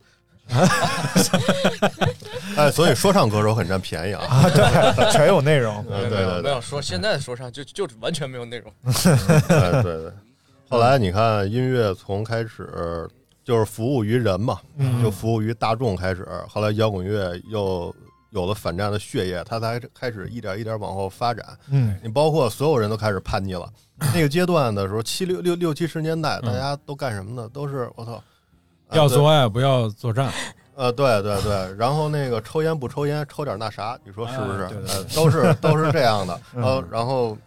[2.57, 4.25] 哎，所以说唱歌手很占便宜啊。
[4.25, 5.83] 啊，对，全有内容。
[5.89, 8.71] 嗯对没有对对没有说现在说唱就就完全没有内容。
[8.83, 10.11] 哎对对。
[10.69, 13.09] 后来你看，音乐从开始
[13.43, 17.93] 就是服务于人嘛，嗯就服务于大众开始，后来摇滚乐又
[18.31, 21.45] 有了反战的血液，他才开始一点一点往后发展。
[21.69, 23.71] 嗯你包括所有人都开始叛逆了。
[24.13, 27.47] 那个阶段的时候，七六六六七十年代，大家都干什么呢？
[27.53, 28.23] 都是我操，
[28.91, 30.31] 要做爱不要作战，
[30.73, 34.63] 呃，对对对，然后那个抽烟不抽烟，抽点那啥，你说是不是？
[34.63, 36.41] 哎对对呃，都是都是这样的。
[36.55, 37.37] 嗯呃，然后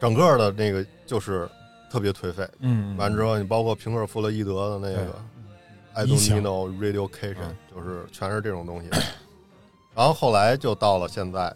[0.00, 1.48] 整个的那个就是
[1.88, 2.48] 特别颓废。
[2.58, 5.04] 嗯，完之后，你包括平克·弗洛伊德的那个
[5.92, 8.88] 《I 音 Don't 响 Need No Radio-Cation 嗯》，就是全是这种东西。
[9.98, 11.46] 然后后来就到了现在，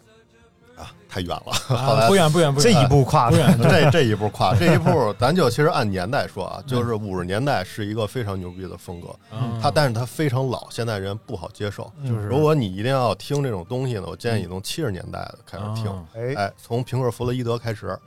[0.75, 1.53] 啊，太远了。
[1.53, 2.73] 后来啊 不远不远不远。
[2.73, 9.57] 这，一步跨的，不远，这这一步跨， 这一步咱就其实按年代说啊，就是五十年代是一个非常牛逼的风格，嗯。
[9.61, 11.89] 它但是它非常老，现代人不好接受。
[12.05, 12.27] 就是。
[12.27, 17.97] 如果你一定要听这种东西呢，我建议你从七十年代的开始听，啊哎，哎，从平克·弗洛伊德开始，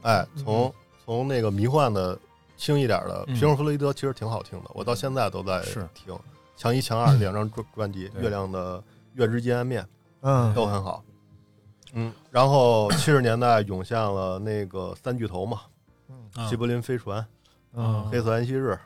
[0.00, 0.72] 哎，从
[1.04, 2.18] 从那个迷幻的
[2.56, 5.60] 轻一点的，嗯平克·弗洛伊德其实挺好听的，我到现在都在
[5.92, 6.18] 听。
[6.58, 8.82] 强一强二两张专专辑，《月亮的
[9.16, 9.82] 月之阴暗面》
[10.22, 11.02] 嗯都很好。
[11.92, 15.62] 嗯，然后七十年代涌现了那个三巨头嘛，
[16.08, 17.24] 嗯西柏林飞船、
[17.72, 18.78] 嗯黑色安息日，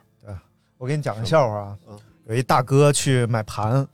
[0.77, 3.85] 我给你讲个笑话啊嗯，有一大哥去买盘，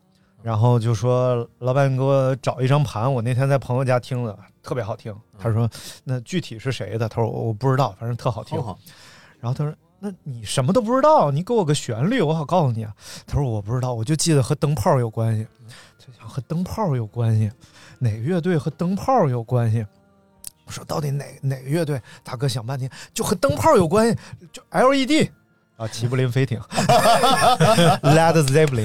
[0.42, 5.16] 然后就说老板你给我找一张盘，我那天在朋友家听的，特别好听。
[5.40, 5.70] 他说
[6.04, 7.10] 那具体是谁的？
[7.10, 8.62] 他说我不知道，反正特好听。
[8.62, 8.78] 好，
[9.40, 12.94] 然后他说那你什么都不知道，你给我个旋律，我好告诉你啊。
[13.26, 15.48] 他说我不知道，我就记得和灯泡有关系。
[15.98, 17.52] 就想和灯泡有关系，
[18.00, 19.86] 哪个乐队和灯泡有关系？
[20.66, 22.02] 我说到底哪哪个乐队？
[22.24, 24.18] 大哥想半天，就和灯泡有关系，
[24.52, 25.30] 就 LED
[25.78, 26.60] 啊，齐柏林飞艇，
[28.02, 28.84] Led Zeppelin，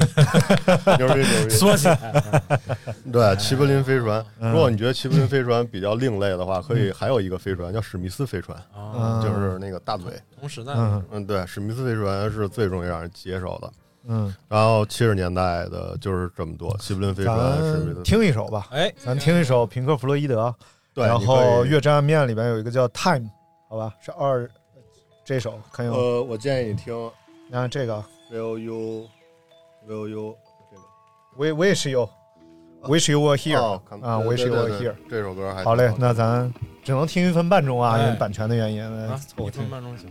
[0.98, 1.50] 牛 逼牛逼！
[1.50, 2.42] 说起来，
[3.10, 4.24] 对，齐柏林飞船。
[4.40, 10.12] 嗯如果你觉得齐柏林飞船比较另类的话，可以还有一个飞船叫史密斯飞船，啊，就是那个大嘴。
[10.38, 13.72] 同时代嗯嗯，对，史密斯飞船是最容易让人接受的。
[14.08, 18.02] 嗯，然后七十年代的就是这么多，齐柏林飞船、史密咱斯。
[18.02, 20.54] 听一首吧，哎，咱听一首平克·弗洛伊德，
[20.92, 23.30] 对，然后《越战面》里边有一个叫 Time，
[23.70, 24.46] 好吧，是二，
[25.32, 26.94] 这首很有，呃，我建议你听
[27.46, 29.08] 你看这个 Will You
[29.88, 30.36] Will You
[30.70, 30.82] 这个
[31.38, 34.94] We Wish You，Wish You Were Here，哦看啊对 Wish 对 You 对 Were 对 Here。
[35.08, 36.52] 这首歌还好嘞挺，那咱
[36.84, 38.84] 只能听一分半钟啊，哎因为版权的原因。
[38.84, 39.70] 啊，我听一分。
[39.70, 40.10] 半钟行。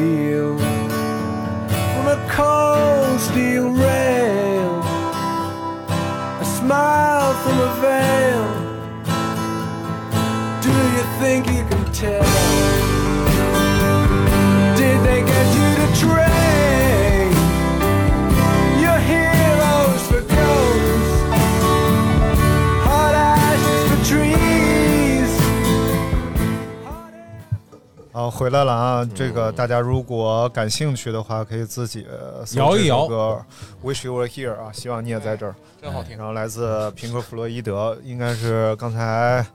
[28.41, 29.07] 回来了啊！
[29.13, 33.39] 这个大家如果感兴趣的话，可以自己呃搜摇一摇歌
[33.87, 35.53] 《Wish You Were Here》啊，希望你也在这儿。
[35.79, 36.25] 真好听然。
[36.25, 39.45] 后来自平克·弗洛伊德，应该是刚才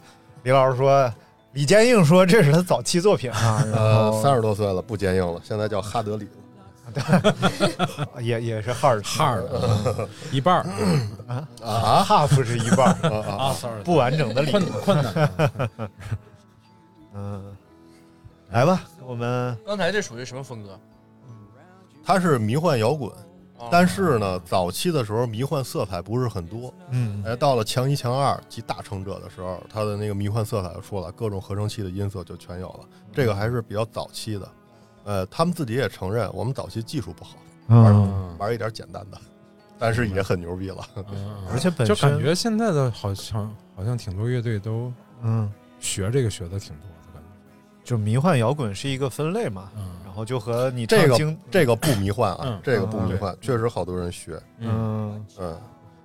[0.44, 1.12] 李老师说，
[1.55, 6.31] 李坚硬说这是他早期作品啊， 呃，三十多岁了，不坚硬了，现在叫哈德里了。
[8.22, 8.72] 也也是
[9.25, 10.64] 尔的一半儿
[11.61, 14.53] 啊，half 是一半儿，啊，sorry，不完整的理。
[14.53, 15.31] 困困难。
[17.18, 17.42] 嗯，
[18.50, 20.78] 来吧，我们刚才这属于什么风格？
[22.04, 23.11] 它是迷幻摇滚，
[23.59, 26.72] 啊但是呢，早期的时候迷幻色彩不是很多。
[26.90, 32.80] 嗯哎，到了强一、强二及大成者的时候，它的那个迷幻色彩就出来，各种合成器的音色就全有了。
[33.12, 34.48] 这个还是比较早期的。
[35.04, 39.18] 呃，他们自己也承认，我们早期技术不好，玩，玩一点简单的，
[39.78, 40.87] 但是也很牛逼了。
[40.96, 46.88] 嗯 而且本就感觉现在的好像好像挺多乐队都嗯，学这个学的挺多。
[47.87, 54.40] 就迷幻摇滚是一个分类嘛，嗯然后就和你这个这个不迷幻啊嗯，这个不迷幻，确实好多人学。
[54.59, 55.57] 嗯，嗯，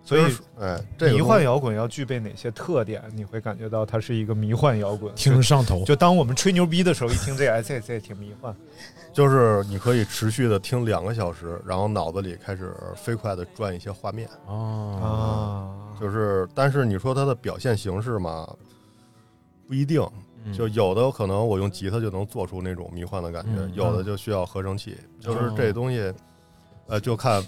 [0.04, 3.02] 所以就是哎，这个迷幻摇滚要具备哪些特点？
[3.15, 5.12] 你会感觉到它是一个迷幻摇滚？
[5.15, 5.84] 听着上头。
[5.84, 8.56] 就当我们吹牛逼的时候，一听这个，哎，这这挺迷幻。
[9.12, 14.30] 就是你可以持续的听两个小时，然后脑子里开始飞快的转一些画面。
[14.46, 18.48] 哦，啊，就是，但是你说它的表现形式嘛，
[19.67, 20.06] 不一定。
[20.43, 24.97] 嗯就有的可能我用吉他就能做出那种迷幻的感觉，嗯有的就需要合成器。
[25.19, 26.13] 就是这东西，
[26.88, 27.45] 呃，就看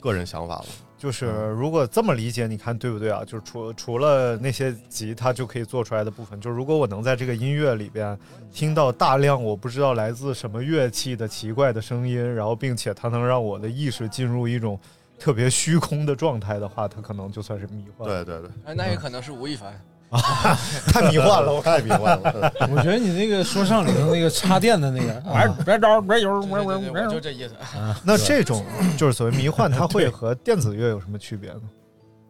[0.00, 0.66] 个人想法了。
[0.98, 3.24] 就是如果这么理解，你看对不对啊？
[3.24, 8.16] 就是除除了那些吉他就可以做出来的部分，就是如果我能在这个音乐里边
[8.52, 14.78] 听到大量我不知道来自什么乐器的奇怪的声音，然后并且它能让我的意识进入一种
[15.18, 19.72] 特别虚空的状态的话，它可能就算是迷幻。，对对对，哎，那也可能是吴亦凡。
[20.92, 22.52] 太迷幻了，我太迷幻了。
[22.60, 27.54] 嗯 我觉得你那个说唱里头那个插电的那个，玩别招别油对对对，我就这意思。
[28.04, 28.64] 那这种
[28.96, 31.62] 就是所谓迷幻，它会和电子乐有什么区别呢？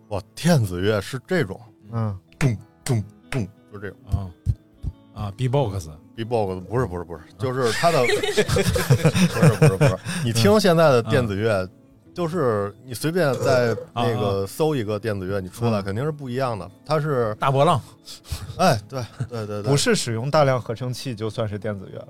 [0.08, 1.60] 哇，电子乐是这种
[1.92, 3.98] 嗯，咚咚咚，就这种。
[4.10, 4.30] 啊
[5.14, 9.96] 啊，B-box B-box 不是不是不是，就是它的不是不是不是。
[10.24, 11.68] 你听现在的电子乐，
[12.14, 15.82] 就是你随便在那个搜一个电子乐，你出来嗯。
[15.82, 16.70] 肯定是不一样的。
[16.84, 17.80] 它是，大波浪，
[18.58, 22.08] 哎，对对对对，不是使用大量合成器就算是电子乐了，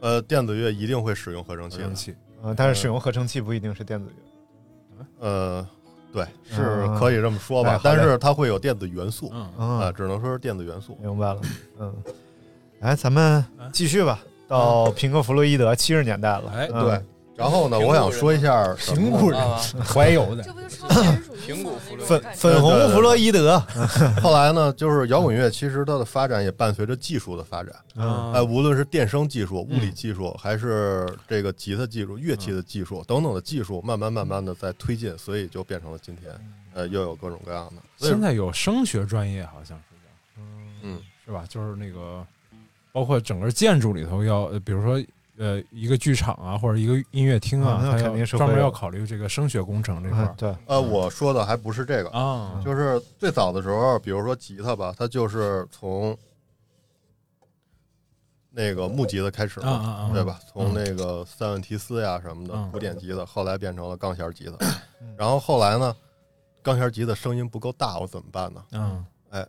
[0.00, 1.94] 呃，电子乐一定会使用合成器合成。
[1.94, 5.06] 器，嗯，但是使用合成器不一定是电子乐。
[5.20, 5.68] 呃，
[6.12, 10.98] 对，是嗯可以这么说吧但是它会有电子元素啊，只能说是电子元素。
[11.00, 11.40] 明白了，
[11.78, 11.94] 嗯，
[12.80, 16.84] 哎，咱们继续吧，到平克·弗洛伊德七十年代了，哎嗯。
[16.84, 17.04] 对，
[17.36, 19.10] 然后呢，我想说一下什么呢？
[19.10, 19.40] 平谷人。
[19.40, 19.60] 啊，
[19.92, 20.42] 怀有的。
[20.42, 21.72] 这，不就苹果
[22.06, 23.58] 粉粉红弗洛伊德，
[24.22, 27.74] 后来呢，就是摇滚乐，其实它的发展也伴随着技术的发展。
[27.96, 36.32] 嗯 哎，无论是电声技术、物理技术，还是这个吉他技术、乐器的技术等等的技术，慢慢慢慢的在推进，所以就变成了今天，
[36.72, 37.82] 呃，又有各种各样的。
[37.96, 40.42] 现在有声学专业，好像是叫，
[40.82, 41.44] 嗯，是吧？
[41.48, 42.24] 就是那个，
[42.92, 45.04] 包括整个建筑里头要，呃比如说。
[45.36, 50.26] 呃，一个剧场啊，或者一个音乐厅啊，嗯那肯定是专门要考虑这个声学工程这块儿。
[50.26, 52.60] 嗯对，呃，我说的还不是这个，啊。
[52.64, 56.16] 就是最早的时候，比如说吉他吧，它就是从
[58.50, 60.10] 那个木吉他开始嘛，啊啊啊！
[60.12, 60.38] 对吧？
[60.52, 62.70] 从那个塞万提斯呀什么的嗯。
[62.70, 64.66] 古典吉他，后来变成了钢弦吉他，
[65.16, 65.96] 然后后来呢，
[66.62, 68.64] 钢弦吉他声音不够大，我怎么办呢？
[68.70, 69.44] 嗯，哎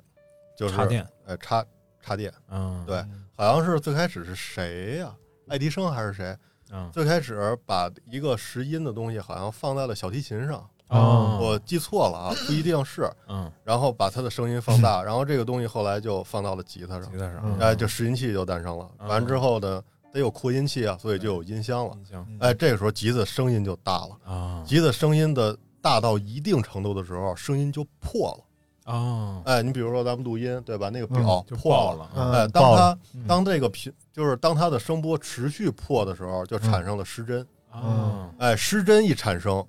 [0.57, 1.63] 就是插电，哎，插
[2.01, 2.33] 插电。
[2.49, 5.13] 嗯，对，好像是最开始是谁呀、
[5.47, 6.37] 爱迪生还是谁？
[6.71, 13.07] 嗯，最开始把一个拾音的东西好像放在了小提琴上，哦，我记错了啊，不一定是。
[13.27, 18.89] 嗯，然后把它的声音放大，然后这个东西后来就放到了吉他上吉，他上，嗯哎，就拾音器就诞生了。
[18.99, 19.81] 嗯完之后呢，
[20.11, 21.93] 得有扩音器啊，所以就有音箱了。
[21.95, 28.43] 音箱哎，这个时候吉他声音就大了，啊吉他声音的大到一定程度的时候，声音就破了。
[28.85, 30.89] 啊，哎，你比如说咱们录音，对吧？
[30.89, 37.45] 那个表就破爆了，嗯哎，当爆它当这个频，就是当它的声波持续破的时候，就产生了失真。
[37.69, 39.65] 啊，哎，失真一产生，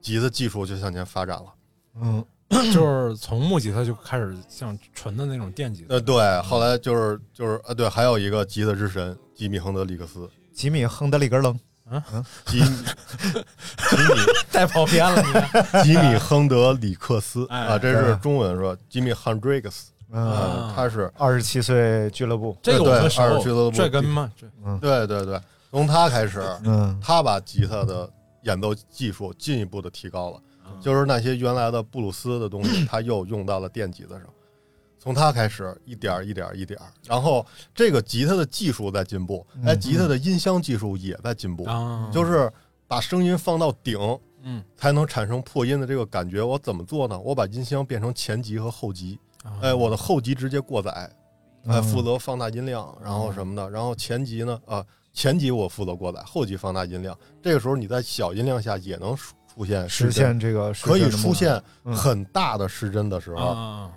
[0.00, 1.46] 吉他技术就向前发展了。
[2.00, 2.24] 嗯
[2.74, 11.58] 就是从木吉他就开始像纯的那种电吉他，呃，对，后来就是就是呃，对，还有一个吉他之神吉米亨德里克斯，吉米·亨德里格楞，
[12.46, 12.66] 吉米。
[12.66, 14.20] 吉米
[14.52, 17.46] 带跑偏了，你，吉米亨德里克斯。
[17.48, 17.60] 哎。
[17.60, 23.76] 啊，这是中文说吉米 Hendrix，嗯，呃，他是二十七岁俱乐部，这个我们熟二十俱乐部。
[23.76, 24.30] 拽根嘛，
[24.80, 26.98] 对对对，从他开始，嗯。
[27.02, 28.08] 他把吉他的
[28.42, 30.80] 演奏技术进一步的提高了，嗯。
[30.80, 34.24] 就是那些原来的布鲁斯的东西，他又用到了电吉他上。
[35.02, 42.52] 从他开始，一点儿一点儿一点儿，然后这个吉他的技术在进步，哎，吉他的音箱技术也在进步，啊，就是
[42.86, 43.98] 把声音放到顶，
[44.42, 46.42] 嗯，才能产生破音的这个感觉。
[46.42, 47.18] 我怎么做呢？
[47.18, 51.10] 我把音箱变成前级和后级，啊哎，我的后级直接过载，哎，
[51.64, 54.84] 嗯负责放大音量，然后什么的，然后前级呢，啊，
[55.14, 57.16] 前级我负责过载，后级放大音量。
[57.42, 63.90] 这个时候你在小音量下也能出出现实，现这个可以出现嗯很大的失真的时候，啊，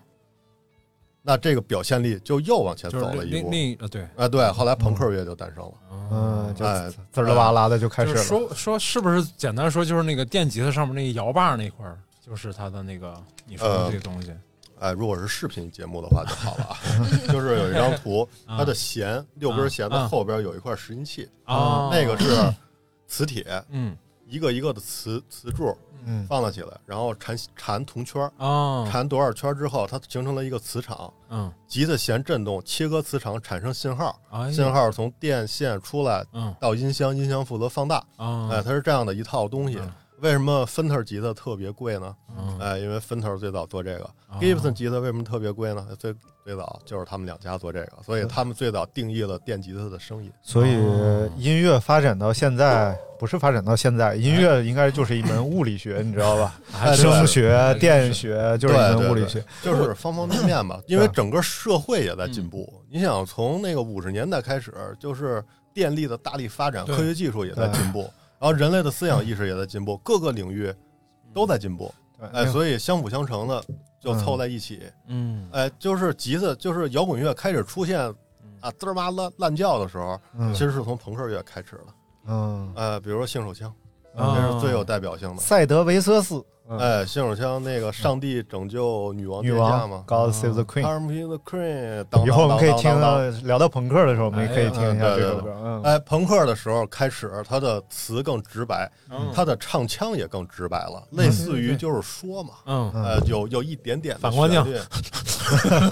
[1.25, 3.49] 那这个表现力就又往前走了一步。
[3.49, 5.73] 另另一呃对，啊，对，后来朋克乐就诞生了。
[6.11, 8.39] 嗯，就哎滋儿啦哇啦的就开始就是了。
[8.47, 13.15] 说说是不是简单说就是那个电吉他上面那个摇把那块儿，就是它的那个
[13.47, 14.33] 你说的这个东西
[14.79, 16.75] 哎，如果是视频节目的话就好了啊，
[17.31, 22.53] 就是有一张图， 啊它的弦六根弦的啊后边有一块拾音器，啊，那个是
[23.07, 23.95] 磁铁，嗯
[24.27, 25.73] 一个一个的磁磁柱
[26.05, 26.25] 嗯。
[26.27, 31.51] 放了起来，然后缠缠铜圈，啊，缠多少圈之后，它形成了一个磁场，嗯。
[31.67, 34.51] 吉他弦振动，切割磁场产生信号，哎。
[34.51, 36.53] 信号从电线出来嗯。
[36.59, 39.77] 到音箱，音箱负责放大，啊，哎，它是这样的一套东西。
[39.79, 39.91] 嗯。
[40.19, 42.15] 为什么芬特吉他特别贵呢？
[42.53, 45.87] 嗯哎，因为芬特最早做这个哦，Gibson 吉他为什么特别贵呢？
[45.97, 46.13] 最
[46.43, 50.31] 最早就是他们两家做这个，所以他们最早定义了电吉他的声音。
[50.41, 56.59] 所以哦音乐发展到现在，不是发展到现在，音乐应该就是一门物理学，你知道吧？
[56.81, 58.75] 哎声学、电学就是
[59.09, 59.43] 物理学。
[59.61, 62.71] 就是方方面面吧， 因为整个社会也在进步。
[62.89, 68.01] 你想，从那个五十年代开始，就是电力的大力发展，科学技术也在进步，
[68.39, 70.73] 然后人类的思想意识也在进步，各个领域
[71.33, 71.93] 都在进步。
[72.31, 73.63] 对哎，所以相辅相成的
[73.99, 74.83] 就凑在一起。
[75.07, 77.99] 嗯哎，就是吉他，就是摇滚乐开始出现
[78.61, 81.93] 啊滋儿哇乱乱叫的时候，嗯其实是从朋克乐开始的。
[82.25, 83.75] 嗯，呃，比如说性手枪，啊
[84.17, 85.41] 这是最有代表性的。
[85.41, 86.77] 赛德维瑟斯，嗯。
[86.77, 90.03] 哎，性手枪那个上帝拯救女王女殿下嘛。
[90.07, 90.83] 王 God Save the Queen。
[91.11, 95.53] in the Queen，当以后我们可以听当当当当聊到朋克的时候，我们也可以听一下哎这首歌。
[95.63, 102.91] 嗯，哎，朋克的时候开始，它的词更直白，嗯它的唱腔也更直白了，类似于就是说嘛，嗯。
[102.93, 104.63] 呃，有有一点点的反光镜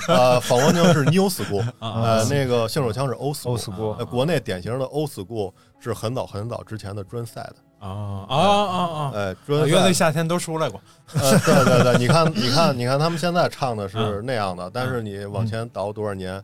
[0.07, 7.41] 呃，反光镜是 new school， 啊呃，那个性手枪是 old school，Old school 呃国内典型的 old school 是很早很早之前的专赛
[7.81, 9.11] 的，啊啊啊啊！
[9.15, 10.79] 哎，乐队夏天都出来过，
[11.13, 16.41] 呃，对对对，你看，你看，你看，他们现在唱的是那样的，但是你往前倒多少年，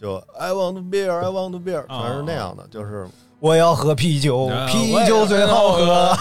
[0.00, 3.06] 就 I want beer，I want beer，全是那样的，就是
[3.40, 6.16] 我要喝啤酒，啊啤酒最好喝，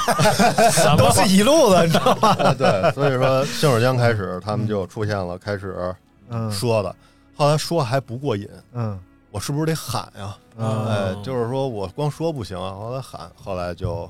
[0.98, 2.30] 都是一路的，你知道吗？
[2.44, 5.94] 啊对，所以说信手江开始，他们就出现了开始
[6.30, 6.96] 嗯说的，
[7.36, 9.00] 后来说还不过瘾，嗯
[9.32, 10.38] 我是不是得喊呀？
[10.60, 14.08] 嗯哎，就是说我光说不行啊，后来喊，后来就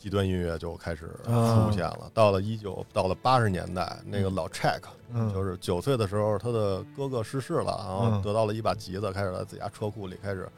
[0.00, 2.10] 极端音乐就开始出现了。
[2.14, 4.80] 到了一九，到了八十年代，那个老 Check，、
[5.12, 5.30] 嗯。
[5.32, 8.22] 就是九岁的时候，他的哥哥逝世了，然后嗯。
[8.22, 10.48] 得到了一把吉他，开始在自己家车库里开始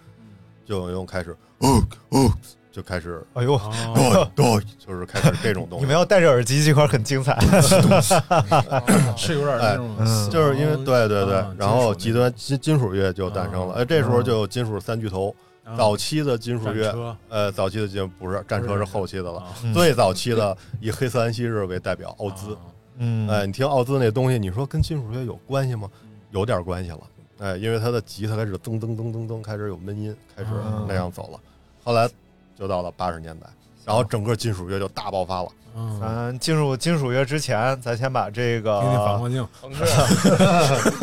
[0.64, 2.30] 就用开始哦哦，
[2.70, 5.84] 就开始哎呦，哦对对，就是开始这种东西。
[5.84, 5.92] 你们。
[5.92, 7.36] 要戴着耳机，这块很精彩。
[9.18, 13.80] 是有点那种就是因为对对对啊，然后极端金金属乐就诞生了，啊。
[13.80, 19.42] 哎，这时候就有金属三巨头，那早期的金属乐，呃，早期的金不是战车是后期的了，
[19.72, 22.56] 最早期的以黑色安息日为代表，奥兹，
[22.98, 25.88] 嗯，哎，你听奥兹那东西，你说跟金属乐有关系吗？
[26.30, 27.00] 有点关系了，
[27.38, 30.84] 哎，因为他的吉他开始噔噔噔噔噔开始有闷音，开始啊。
[30.88, 31.40] 那样走了，
[31.84, 32.08] 后来
[32.56, 33.46] 就到了八十年代，
[33.84, 39.48] 然后整个金属乐就大爆发了，嗯，咱进入金属乐之前，咱先把这听听反个，光镜，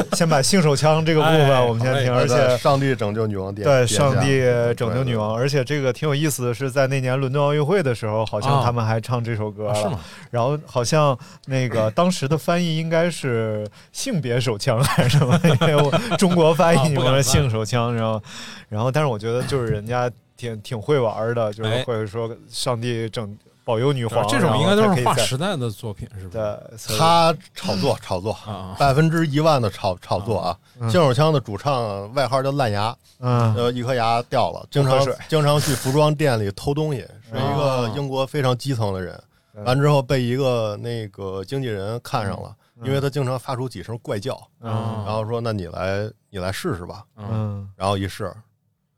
[0.16, 4.42] 先把性手枪这个部分哎我们先听，而且对上帝拯救女王殿，对，上帝
[4.76, 8.64] 拯救女王，而且这个挺有意思的是，在那年伦敦奥运会的时候，好像啊。
[8.64, 9.72] 他们还唱这首歌了。
[9.72, 10.00] 啊是吗？
[10.30, 11.18] 然后好像
[11.48, 15.38] 那个当时的翻译应该是性别手枪还是什么？
[15.62, 18.22] 因为我中国翻译你们是性手枪，然后
[18.70, 20.10] 然后但是我觉得就是人家
[20.40, 26.32] 挺挺会玩的，就是哎会说上帝拯保佑女皇，这种应该都是划时代的作品，是吧？
[26.32, 30.58] 对，他炒作炒作，啊，百分之一万的炒炒作啊！
[30.90, 39.14] 新手枪的主唱外号叫烂牙，嗯呃，一颗牙掉了，经常经常去服装店里偷东西，是一个哦英国非常基层的人。
[39.16, 39.26] 嗯
[39.66, 47.04] 完之后被一个那个经纪人看上了，因为他经常发出几声怪叫，嗯然后说：“那你来，你来试试吧。
[47.18, 48.34] 嗯，嗯，”然后一试，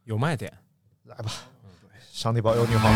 [0.03, 0.53] 有卖点，
[1.11, 1.31] 来吧，
[2.13, 2.91] 上帝保佑女皇。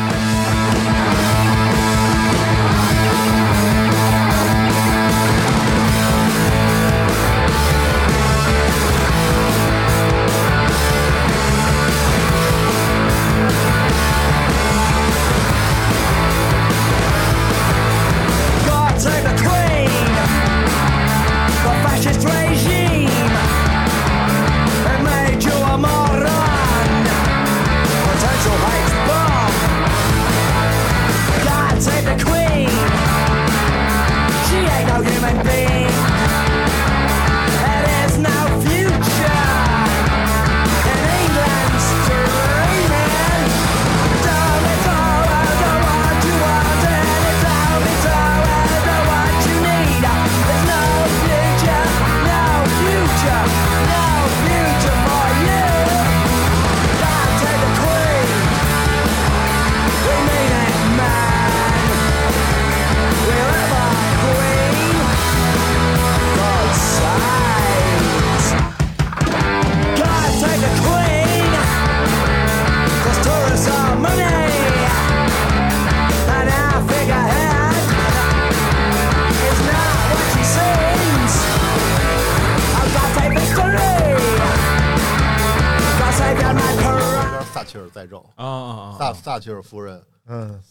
[89.26, 90.62] 撒撒切尔夫人，嗯，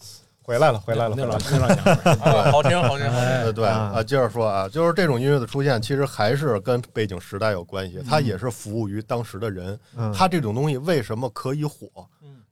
[0.45, 1.37] 回来了，回来了，那老。
[1.51, 3.29] 那老娘们儿， 啊，好听好听好听。
[3.29, 3.93] 呃，对啊。
[3.97, 9.77] 啊，接着说啊，就是这种音乐的出现，其实还是跟背景时代有关系，它也是服务于当时的人。
[9.97, 10.13] 嗯。
[10.13, 11.89] 它这种东西为什么可以火？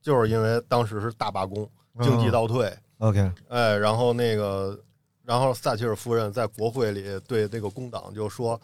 [0.01, 1.71] 就是因为当时是大罢工，
[2.03, 4.77] 经济倒退，OK，哎，然后那个，
[5.25, 8.61] 然后撒切尔夫人在国会里对这个工党就说，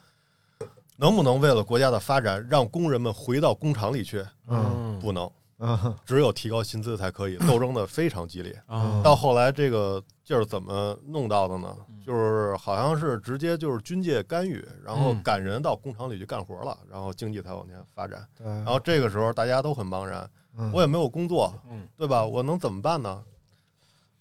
[0.96, 4.26] 能不能为了国家的发展，让工人们回到工厂里去？
[4.48, 4.98] 嗯。
[5.00, 5.30] 不能，嗯
[6.06, 8.56] 只有提高薪资才可以，斗争的非常激烈。
[8.66, 11.74] 啊，到后来这个劲儿怎么弄到的呢？
[12.06, 18.26] 就是好像是直接就是军界干预，然后嗯赶人到工厂里去干活了，然后经济才往前发展。
[18.42, 22.24] 然后这个时候大家都很茫然，嗯我也没有工作，嗯对吧？
[22.24, 23.22] 我能怎么办呢？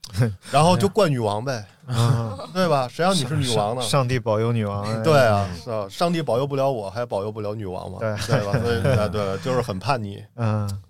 [0.52, 2.88] 然后就怪女王呗，嗯对吧？
[2.88, 3.82] 谁让你是女王呢？
[3.82, 4.84] 上帝保佑女王。
[4.88, 5.86] 哎对啊，是啊？
[5.90, 8.00] 上帝保佑不了我，还保佑不了女王嘛？
[8.00, 8.52] 对对吧？
[8.60, 10.24] 所以啊，对，就是很叛逆。
[10.36, 10.82] 嗯，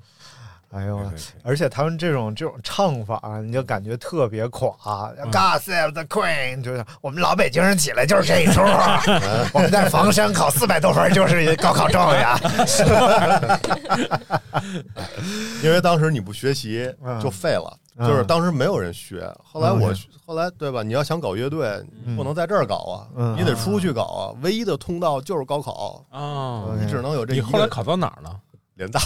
[0.72, 1.00] 哎呦
[1.44, 4.70] 而且他们这种这种唱法，你就感觉特别垮。
[5.32, 8.60] God save the Queen，就是我们老北京人起来就是这一出。
[9.54, 12.28] 我们在房山考四百多分就是高考状元。
[15.64, 19.32] 因为当时你不学习嗯就废了，就是当时没有人学。
[19.44, 19.96] 后来我嗯
[20.26, 20.84] 后来对吧？
[20.84, 24.36] 你要想搞乐队，嗯不能在这儿搞啊，嗯你得出去搞啊。
[24.42, 28.38] 唯一的通道就是高考，啊，嗯你只能有这一个你后来考到哪儿了？
[28.78, 29.02] 联大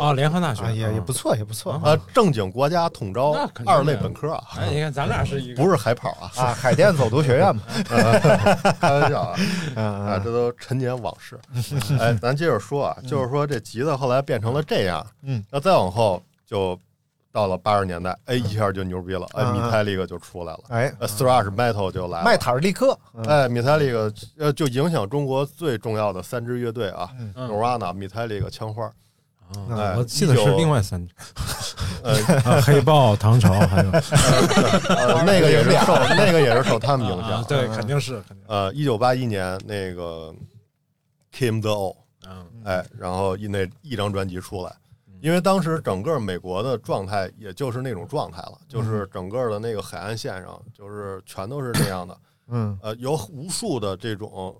[0.00, 1.72] 啊，联合大学 啊，也也嗯不错，也不错。
[1.72, 1.80] 啊。
[1.92, 3.32] 啊，正经国家统招
[3.64, 6.54] 二类本科啊，哎，你看咱俩是一个， 不是海跑啊，啊。
[6.54, 7.62] 海淀走读学院嘛，
[8.80, 9.36] 开玩笑啊。
[9.76, 11.38] 嗯啊，这都陈年往事。
[11.98, 16.78] 哎，咱接着说啊，就是说这吉他后来变成了这样，嗯，那再往后就
[17.30, 23.24] 到了八十年代，哎，一下就牛逼了，哎，米泰利克就出来了，哎，呃，thrash metal 就来了，迈塔尔利克，嗯。
[23.26, 28.92] 哎，米泰利克呃就影响中国最重要的三支乐队啊，Nirvana、米泰利克、枪花，啊
[29.76, 31.14] 哎我记得是另外三支，
[32.02, 32.14] 呃，
[32.44, 33.90] 啊 黑豹、唐朝还有。
[34.96, 37.30] 呃那个也是 受那个也是受他们影响。
[37.30, 40.34] 啊，，对，肯定是肯定，呃，一九八一年那个
[41.34, 42.46] Kim the O，嗯。
[42.64, 44.70] 哎，然后一那一张专辑出来。
[44.70, 44.87] 嗯，
[45.20, 52.78] 因为当时整个美国的状态也就是那种状态了，就是整个的那个海岸线上，就是全都是这样的，嗯。
[52.82, 54.56] 呃，有无数的这种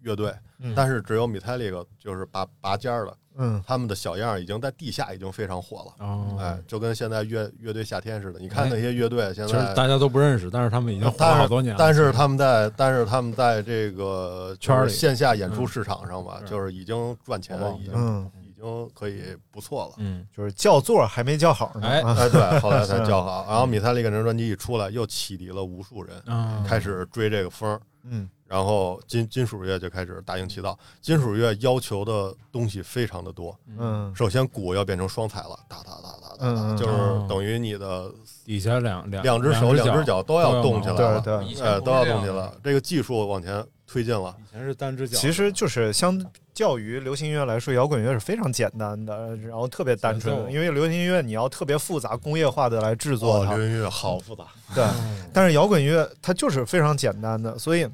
[0.00, 0.72] 乐队，嗯。
[0.74, 3.62] 但是只有 Metallica 就是拔拔尖儿的，嗯。
[3.66, 6.06] 他们的小样已经在地下已经非常火了。
[6.06, 11.78] 哦，哎，就跟现在乐乐队夏天似的，你看那些乐队现在，大家都不认识，但是他们已经火了但是好多年了。
[11.78, 19.94] 但是他们在，但是他们在这个圈儿里线下演出市场上吧，嗯就是已经赚钱了，已经嗯，已经可以不错了。
[19.98, 23.46] 嗯，就是叫座还没叫好呢，哎对，后来才 叫好。
[23.48, 27.80] 然后米塞利克这张专辑一出来，又启迪了无数人，嗯，开始追这个风。
[28.02, 30.76] 嗯然后金金属乐就开始大行其道。
[31.00, 33.56] 金属乐要求的东西非常的多。
[33.78, 38.12] 嗯首先鼓要变成双踩了，哒哒哒哒哒就是哦等于你的
[38.44, 42.50] 底下两两两只手、两只脚脚都要动起来了，对对，以前哎，都要动起来。
[42.64, 44.34] 这个技术往前推进了。
[44.42, 46.18] 以前是单只脚，其实就是相
[46.60, 54.44] 较于流行音乐来说，摇滚乐是非常简单的，然后特别单纯因为流行音乐你要特别复杂、工业化的来制作哦，它，流行乐好复杂。
[54.74, 54.84] 对。
[55.32, 57.88] 但是摇滚乐它就是非常简单的，所以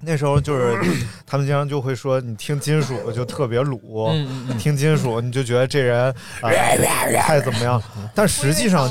[0.00, 0.78] 那时候就是
[1.26, 4.08] 他们经常就会说，你听金属就特别鲁，
[4.58, 6.50] 听金属你就觉得这人啊、
[7.20, 7.82] 太怎么样，
[8.14, 8.90] 但实际上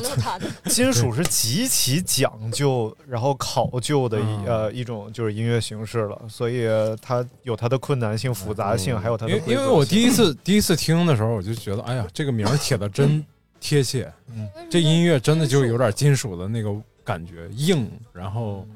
[0.66, 4.46] 金属是极其讲究，然后考究的一、嗯。
[4.46, 6.68] 呃一种就是音乐形式了，所以
[7.02, 13.26] 它有它的困难性、复杂性，嗯还有它的因为因为我第一次第一次听的时候，我就觉得，哎呀，这个名儿起的真
[13.60, 14.48] 贴切，嗯。
[14.70, 16.70] 这音乐真的就有点金属的那个
[17.04, 18.68] 感觉，硬，然后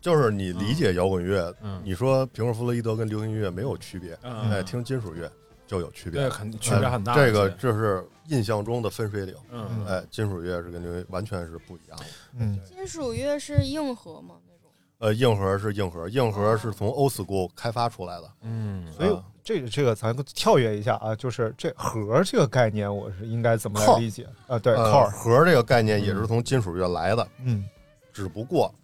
[0.00, 1.80] 就是你理解摇滚乐，嗯。
[1.84, 4.50] 你说平克·弗洛伊德跟流行音乐没有区别，嗯。
[4.50, 5.30] 哎，听金属乐
[5.66, 6.22] 就有区别。
[6.22, 7.12] 对，，肯定区别很大。
[7.12, 9.34] 哎这个这是印象中的分水岭。
[9.50, 12.04] 嗯，哎，金属乐是跟流行完全是不一样的。
[12.38, 12.58] 嗯。
[12.66, 14.36] 金属乐是硬核吗？
[14.46, 14.70] 那种。
[14.98, 18.30] 呃，硬核是硬核，硬核是从 old school 开发出来的。
[18.42, 24.26] 嗯，所以啊这个这个咱跳跃一下啊，就是这核这个概念，我是应该怎么来理解？
[24.46, 24.58] 啊？
[24.58, 24.74] 对，
[25.10, 27.64] 核这个概念也是从金属乐来的，嗯。
[28.12, 28.74] 只不过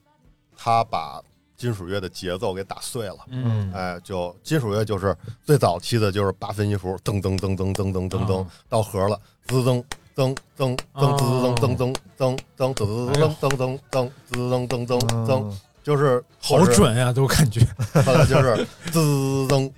[0.56, 1.22] 它把
[1.56, 3.18] 金属乐的节奏给打碎了。
[3.28, 9.84] 嗯，哎，就金属乐就是最早期的就是八分音符，噔噔噔噔噔噔噔噔啊，到和了，滋噔
[10.14, 17.60] 噔噔噔滋噔噔噔噔噔噔噔噔噔噔噔滋噔噔噔噔，嗯就是好，准呀，都感觉。
[18.04, 19.00] 后来就是滋噔。
[19.00, 19.04] 滋滋
[19.46, 19.70] 噔噔噔噔噔噔滋噔，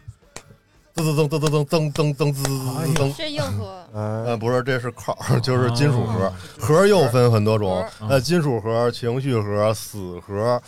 [3.17, 6.33] 这硬核，呃呃，不是，这是口儿，就是金属盒。
[6.59, 10.61] 盒又分很多种，核呃，金属盒、情绪盒、死盒、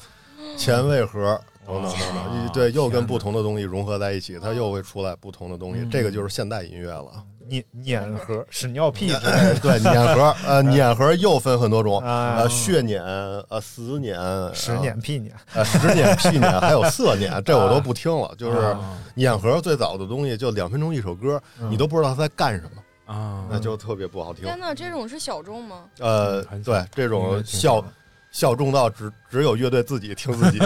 [0.57, 7.24] 前卫盒等等等等，对，又跟不同的东西融合在一起，它又会出来不同的东西，这个就是现代音乐了。
[7.51, 14.16] 碾碾核、屎尿屁之类的 对，碾核，呃， 碾核又分很多种，啊呃，血碾，呃，死碾，
[14.55, 18.32] 屎碾屁碾，呃，屎碾、屁碾，还有色碾，这我都不听了。
[18.38, 24.44] 就是啊碾核最早的东西，就两分钟一首歌，你都不知道他在干什么，啊，那就特别不好听。
[24.44, 25.84] 天呐，这种是小众吗？
[25.98, 27.84] 呃，对，这种小
[28.31, 30.59] 小众到只只有乐队自己听自己，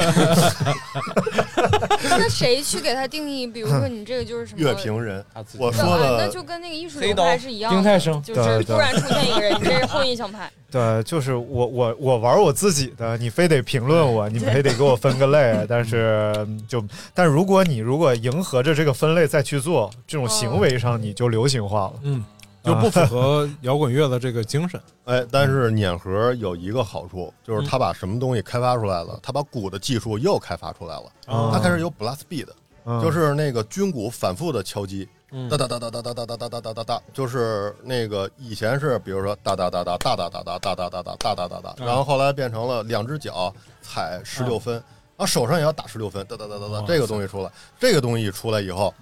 [2.03, 3.47] 那谁去给他定义？
[3.47, 5.25] 比如说你这个就是什么乐评人。
[5.33, 10.51] 他自己我说的那就跟那个艺术流派是一样的，丁太升就是突然出现一个人，你这是后印象派。
[10.71, 16.85] 对，就是我我我玩我自己的，你非得评论我， 你非得给我分个类，但是嗯就，
[17.15, 21.93] 但如果你如果迎合着这个分类再去做，这种行为上你就流行化了。
[22.03, 22.23] 嗯，
[22.65, 24.81] 就不符合摇滚乐的这个精神。
[25.05, 32.49] 哎，但是碾核有一个好处，就是他把什么东西开发出来了，他把鼓的技术又开发出来了，啊他开始有 blast beat，
[32.85, 33.01] 嗯。
[33.03, 35.49] 就是那个军鼓反复的敲击，嗯。
[35.49, 44.83] 哒哒哒哒哒哒哒哒哒哒哒哒哒，就是那个以前是比如说哒哒哒哒哒哒哒哒哒哒哒哒哒哒哒哒，然后后来变成了两只脚踩十六分，然
[45.19, 48.95] 后手上也要打十六分，哒哒哒哒哒，这个东西出来，这个东西一出来以后，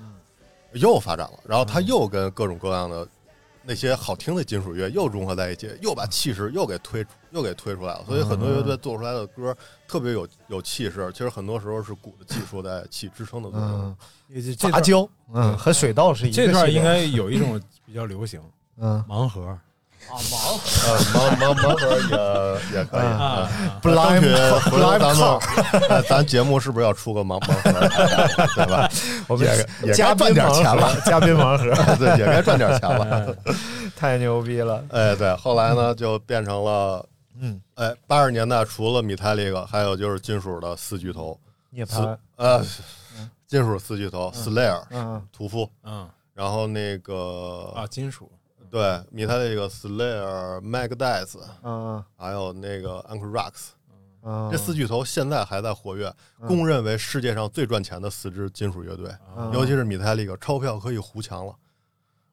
[0.72, 3.06] 又发展了，然后它又跟各种各样的
[3.64, 8.04] 那些好听的金属乐又融合在一起，又把气势又给推又给推出来了。
[8.06, 9.56] 所以很多乐队做出来的歌
[9.86, 11.10] 特别有有气势。
[11.12, 13.96] 其实很多时候是鼓的技术在起支撑的作用。
[14.56, 18.40] 杂交，嗯，和水稻是一个这段应该有一种比较流行，
[18.78, 19.58] 嗯盲盒
[20.08, 21.96] 啊，盲呃，盲盲盲盒
[22.70, 23.24] 也也可以啊啊。
[23.24, 25.38] 啊，争取 Blind 回头咱们，
[25.90, 27.70] 哎咱节目是不是要出个盲盲盒，
[28.56, 28.90] 对吧？
[29.28, 29.56] 我们也
[29.88, 31.64] 也该赚点钱了，嘉宾盲盒
[31.96, 33.34] 对，也该赚点钱了。
[33.96, 37.06] 太牛逼了，哎，对，后来呢就变成了，
[37.40, 41.38] 嗯，哎，八十年代除了米泰利克，还有就是金属的四巨头，
[41.70, 42.62] 四涅槃，呃，
[43.46, 48.30] 金属四巨头，Slayer、嗯屠夫，嗯然后那个啊，金属
[48.72, 53.72] 对米泰利克、Slayer、Megadeth，嗯还有那个 Anthrax，
[54.22, 56.10] 嗯，这四巨头现在还在活跃，
[56.46, 59.14] 公认为世界上最赚钱的四支金属乐队。
[59.36, 59.52] 嗯。
[59.52, 61.54] 尤其是米泰利克，钞票可以糊墙了。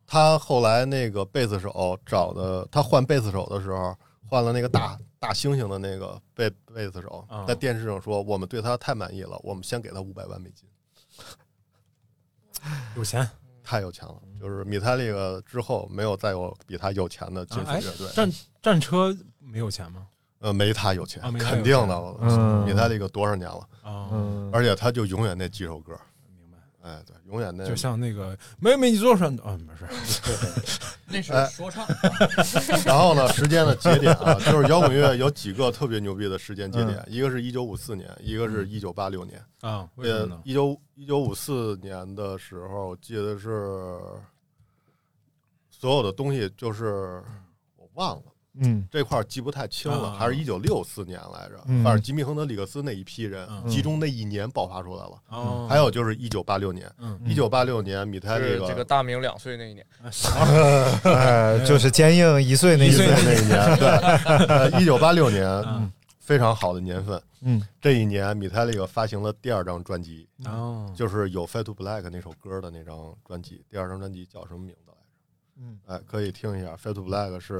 [0.07, 3.93] 他后来那个贝斯手找的，他换贝斯手的时候，
[4.25, 10.65] 换了那个大大猩猩的那个贝贝斯手啊，在电视上说，我们对他太满意了，我们先给他五百万美金，
[12.95, 13.29] 有钱，
[13.69, 14.15] 太有钱了。
[14.39, 18.31] 就是米泰利克之后，没有再有比他有钱的金属哎乐队，战
[18.63, 20.07] 战车没有钱吗？
[20.39, 21.95] 呃，没他有钱肯定的。
[22.21, 25.93] 嗯米泰利克多少年了，啊，嗯，而且他就永远那几首歌。
[26.81, 29.43] 哎，对，永远那就像那个妹妹，你做什么？
[29.43, 29.85] 啊，没事，
[31.07, 31.85] 那是哎说唱，
[32.85, 39.43] 然后呢，时间的节点啊，就是摇滚乐有几个特别牛逼的时间节点，一个是一九五四年，一个是一九八六年。
[39.61, 40.41] 啊，为什么呃呢，？
[40.45, 43.99] 一九一九五四年的时候，我记得是
[45.69, 47.21] 所有的东西就是
[47.75, 48.23] 我忘了
[48.55, 51.61] 嗯这块儿记不太清了，啊还是一九六四年来着。
[51.67, 55.11] 嗯反正吉米·亨德里克斯那一批人嗯集中那一年爆发出来了。
[55.29, 59.85] 哦，还有就是一九八六年，嗯，一九八六年米泰是利克这个大明两岁那一年，
[61.03, 63.87] 哎，就是坚硬一岁那一岁岁那一年，对，
[64.47, 67.21] 呃，一九八六年嗯非常好的年份。
[67.41, 73.63] 嗯这一年，米泰利克发行了第二张专辑，哦，就是有《Fade to Black》那首歌的那张专辑。
[73.69, 74.99] 第二张专辑叫什么名字来着？
[75.61, 77.57] 嗯哎，可以听一下，《Fade to Black》是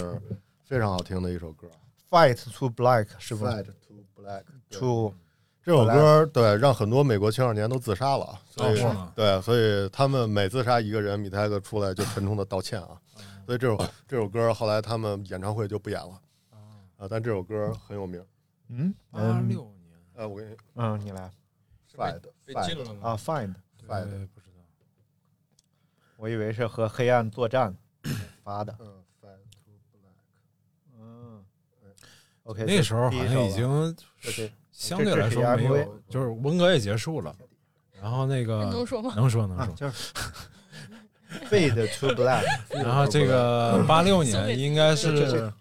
[0.69, 1.67] 非常好听的一首歌。
[2.11, 5.15] ，Fight to Black 是不是？Fight to Black to
[5.63, 13.01] 这首歌对让很多美国青少年都自杀了，所以、哦对，所以他们每自杀一个人，米泰利克出来就沉重的道歉啊。
[13.47, 13.75] 所以这首
[14.07, 18.23] 这首歌后来他们演唱会就不演了啊，但这首歌很有名。
[18.67, 21.31] 嗯八嗯六年，呃，我给你嗯，你来
[21.95, 23.09] Fade 被禁了吗？
[23.09, 23.55] 啊 Fade
[23.87, 24.61] 不知道，
[26.17, 27.75] 我以为是和黑暗作战
[28.43, 30.13] 发的，嗯，Fade to Black。
[30.99, 31.43] 嗯
[32.49, 37.33] ，OK，那时候好像已经是相对来说没有，就是文革也结束了，
[38.01, 39.13] 然后那个能说吗？
[39.15, 40.13] 能说能说，啊就是
[41.49, 42.43] Fade to Black，
[42.83, 45.51] 然后这个八六年应该是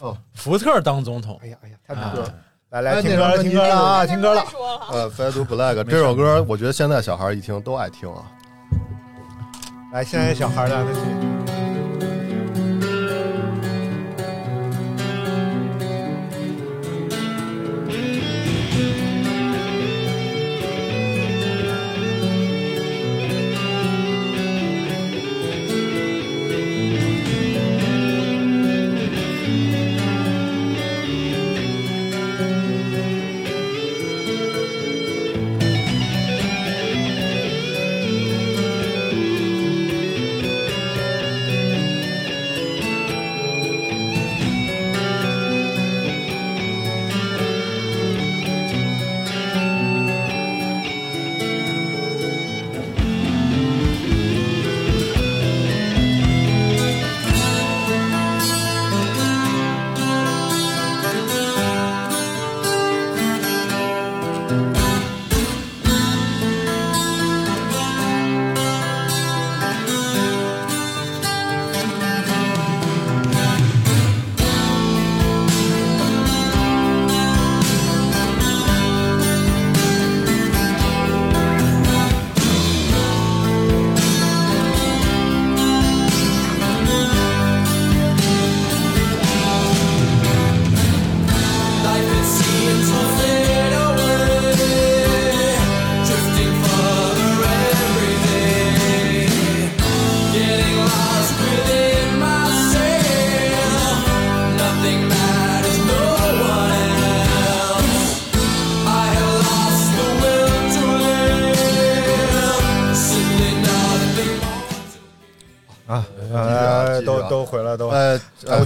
[0.00, 2.34] 哦，福特当总统哎，呀哎呀，太难啊了，
[2.70, 4.42] 来来哎听歌了听歌了啊，听歌了
[4.90, 8.30] 呃，《Fade to Black》这首歌，我觉得现在小孩一听都爱听啊。
[9.92, 10.84] 来，现在小孩的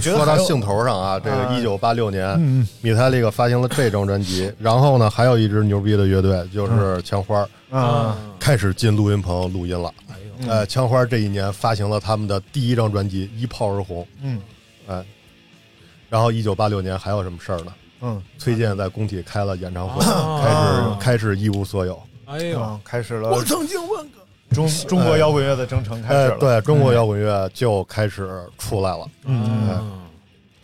[0.01, 9.93] 觉得说到兴头上啊，这个啊一九八六年，嗯米泰利克发行了这张专辑，然后呢，还有一支牛逼的乐队就是枪花，啊，开始进录音棚录音了。
[10.09, 14.41] 哎呦，嗯呃，枪花这一年发行了他们的第一张专辑《一炮而红》，嗯。
[14.87, 15.05] 哎，
[16.09, 17.73] 然后一九八六年还有什么事儿呢？
[18.01, 20.41] 嗯，崔健在工体开了演唱会，啊。
[20.41, 22.01] 开始开始一无所有。
[22.25, 24.20] 哎呦，啊，开始了我曾经问过，
[24.53, 29.07] 中中国摇滚乐的征程开始哎，了，对中国摇滚乐就开始出来了。
[29.25, 29.67] 嗯。
[29.69, 30.01] 嗯。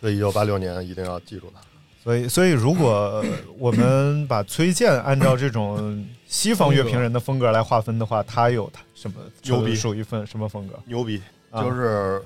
[0.00, 1.60] 所以一九八六年一定要记住它。
[2.04, 3.22] 所以，所以如果
[3.58, 10.78] 我们把崔健按照这种西方乐评人的风格来划分的话，他有他什么牛逼属于分什么风格？
[10.86, 11.20] 牛逼，
[11.50, 11.62] 啊。
[11.62, 12.22] 就是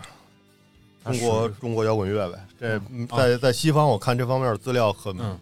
[1.04, 2.38] 中国中国摇滚乐呗。
[2.60, 3.06] 这嗯。
[3.16, 5.38] 在在西方，我看这方面的资料很嗯。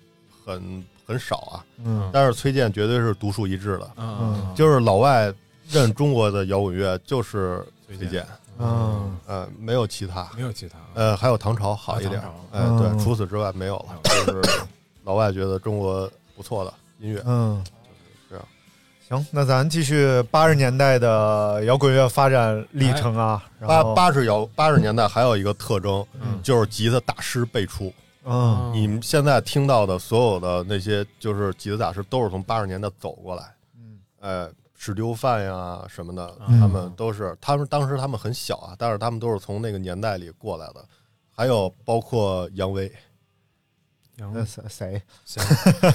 [0.47, 1.65] 很很少啊。
[1.85, 2.09] 嗯。
[2.13, 5.33] 但是崔健绝对是独树一帜的，嗯，就是老外
[5.71, 7.65] 认中国的摇滚乐就是
[7.97, 8.27] 崔健，
[8.59, 12.21] 嗯呃，没有其他，没有其他，呃，还有唐朝好一点。
[12.53, 14.43] 哎，嗯对，除此之外没有了，就是
[15.05, 18.45] 老外觉得中国不错的音乐，嗯，就是这样。
[19.09, 23.45] 行，那咱继续八十年代的摇滚乐发展历程啊。
[23.59, 26.41] 然八八十摇八十年代还有一个特征，嗯。
[26.43, 27.93] 就是吉他大师辈出。
[28.25, 28.73] 嗯。
[28.75, 33.43] 你们现在听到的所有的那些就是吉他大师，都是从八十年代走过来。
[33.77, 34.51] 嗯，呃，
[34.83, 36.59] 史蒂夫范呀什么的，嗯。
[36.59, 40.83] 他们都是他们当时他们很小啊，但是他们都是从那个年代里过来的。
[41.29, 42.91] 还有包括杨威，
[44.17, 45.03] 杨那谁谁？
[45.27, 45.43] 行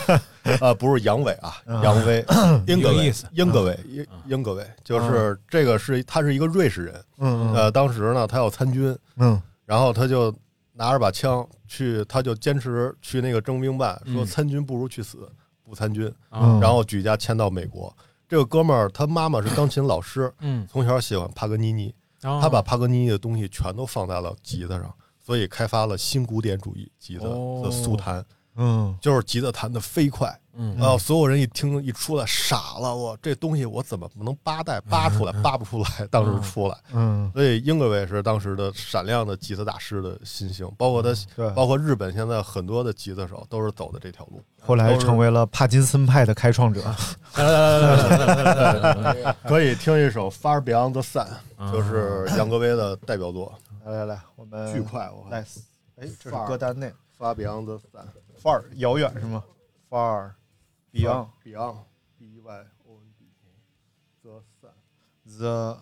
[0.61, 2.23] 呃，不是杨伟啊，啊杨威，
[2.67, 7.03] 英格威英格威，英英格威，就是这个是他是一个瑞士人。
[7.17, 9.41] 嗯呃，当时呢，他要参军，嗯。
[9.65, 10.31] 然后他就
[10.73, 14.25] 拿着把枪去，他就坚持去那个征兵办，说嗯。
[14.27, 15.27] 参军不如去死，
[15.63, 16.07] 不参军。
[16.29, 17.91] 啊然后举家迁到美国。
[18.27, 27.25] 这个哥们儿他妈妈是钢琴老师，嗯，从小喜欢帕格尼尼，他他把帕格尼尼的东西全都放在了吉他上，所以开发了新古典主义吉他
[27.63, 28.95] 的速弹，嗯。
[29.01, 30.75] 就是吉他弹的飞快，嗯。
[30.77, 36.75] 然后所有人一听一出来傻了，我这东西我怎么能扒带扒出来，扒不出来， 当时出来。
[36.93, 41.49] 嗯，所以英格威是当时的闪亮的吉他大师的新星，包括他，对。
[41.51, 44.41] 包括日本现在很多的吉他手都是走的这条路。
[44.61, 46.81] 后来成为了帕金森派的开创者。
[49.47, 53.53] 可以听一首《Far Beyond the Sun》，啊就是杨格威的代表作，
[53.85, 55.47] 来来来，我们巨快，我来看。，
[56.03, 56.91] 哎，这是歌单内。
[57.19, 58.07] Far Beyond the Sun，
[58.45, 59.43] far 遥远是吗
[59.89, 60.35] ？far
[60.93, 61.77] beyond Beyond
[62.15, 63.25] B Y O N D
[64.21, 64.71] the Sun
[65.39, 65.79] the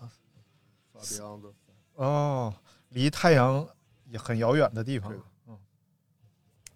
[0.94, 1.74] Far Beyond the Sun。
[1.96, 2.54] 哦，
[2.88, 3.68] 离太阳
[4.06, 5.12] 也很遥远的地方。
[5.46, 5.58] 嗯，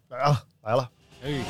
[0.08, 0.90] 来啊，来了。
[1.22, 1.42] 哎，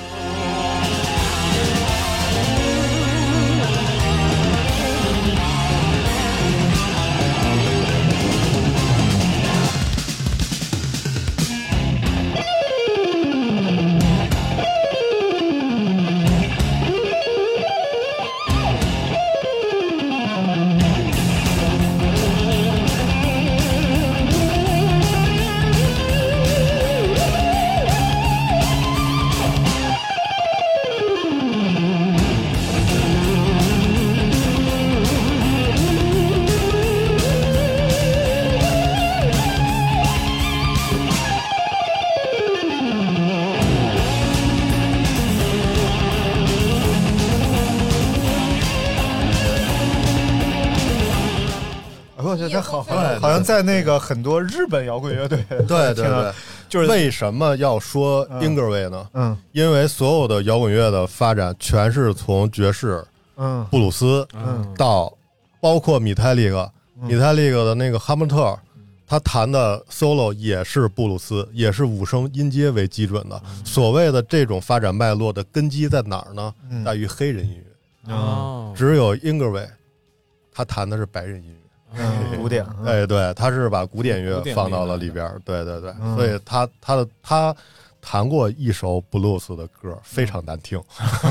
[53.39, 56.33] 像在那个很多日本摇滚乐队，对 对对，
[56.69, 58.43] 就是为什么要说嗯。
[58.43, 59.09] 英格威呢？
[59.15, 59.37] 嗯。
[59.53, 63.05] 因为所有的摇滚乐的发展全是从爵士、
[63.37, 63.67] 嗯。
[63.71, 64.75] 布鲁斯嗯。
[64.77, 65.13] 到
[65.61, 66.71] 包括米泰利克，
[67.01, 67.09] 嗯。
[67.09, 68.59] 米泰利克的那个哈姆特，
[69.07, 73.41] 他弹的 solo 也是布鲁斯，也是五声音阶为基准的。
[73.65, 76.55] 所谓的这种发展脉络的根基在哪儿呢？
[76.71, 76.85] 嗯。
[76.85, 77.57] 在于黑人音
[78.07, 79.67] 乐，哦，只有英格威，
[80.53, 81.58] 他弹的是白人音乐。
[81.95, 82.87] 嗯，古典，嗯。
[82.87, 86.17] 哎，对，他是把古典乐放到了里边，对对对，嗯。
[86.17, 87.55] 所以他他的他
[88.01, 90.79] 弹过一首 blues 的歌，非常难听，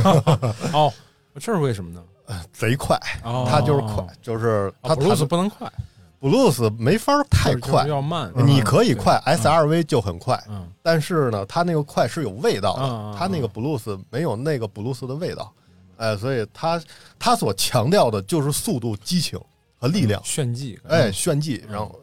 [0.73, 0.91] 哦，
[1.35, 2.03] 这是为什么呢？
[2.51, 5.71] 贼快，哦，他就是快，就是他哦布鲁斯弹不能快
[6.19, 8.29] ，，blues 没法太快就是，要慢。
[8.35, 15.53] 你可以快，SRV 就很快，嗯但是呢，他那个快是有味道的，他那个 blues 没有那个 blues 的味道，
[15.95, 16.81] 哎，所以他
[17.17, 19.39] 他所强调的就是速度、激情
[19.77, 21.99] 和力量，炫技，哎，炫技，然后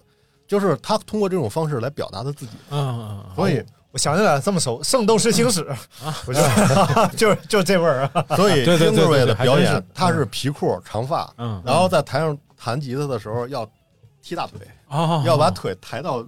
[0.46, 3.34] 就是他通过这种方式来表达他自己，嗯嗯，嗯。
[3.34, 5.62] 所以我想起来了，这么熟，《圣斗士星矢》
[6.04, 6.16] 啊。
[6.26, 6.40] 不 是，
[7.16, 8.24] 就是就这味儿啊。
[8.36, 13.68] 所以对对对对 Ingray 对的表演他是皮裤长发，嗯，然后在台上弹吉他的时候要
[14.22, 14.58] 踢大腿，
[14.88, 16.24] 啊，要把腿抬到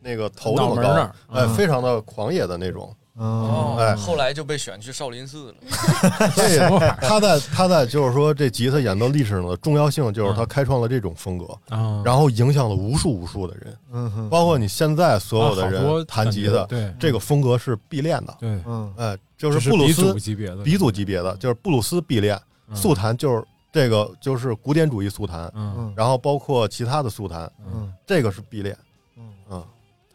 [0.00, 1.54] 那个头那么高哎，嗯。
[1.54, 2.94] 非常的狂野的那种。
[3.14, 3.94] 嗯哦哎。
[3.94, 5.54] 后来就被选去少林寺了。
[6.32, 6.58] 所以
[7.00, 16.94] 他在他在就是说这吉他演奏历史上的重要性，就是他开创了这种风格，啊，然后影响了无数无数的人，嗯包括你现在所有的人弹吉他，对。
[16.98, 18.36] 这个风格是必练的。
[18.40, 18.92] 对，嗯。
[18.96, 20.62] 哎，就是布鲁斯鼻祖级别的。
[20.62, 22.76] 鼻祖级别的，就是布鲁斯必练，嗯。
[22.76, 25.74] 速弹就是这个就是古典主义速弹，嗯。
[25.76, 25.94] 嗯。
[25.96, 27.92] 然后包括其他的速弹，嗯。
[28.06, 28.76] 这个是必练。
[29.16, 29.32] 嗯。
[29.50, 29.64] 嗯。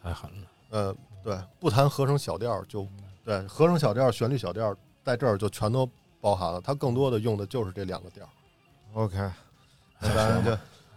[0.02, 0.94] 太狠了，呃，
[1.28, 2.88] 对，不谈合成小调就
[3.22, 4.74] 对合成小调、旋律小调
[5.04, 5.86] 在这儿就全都
[6.22, 8.26] 包含了，它更多的用的就是这两个调。
[8.94, 9.18] ，OK，
[10.00, 10.52] 那咱就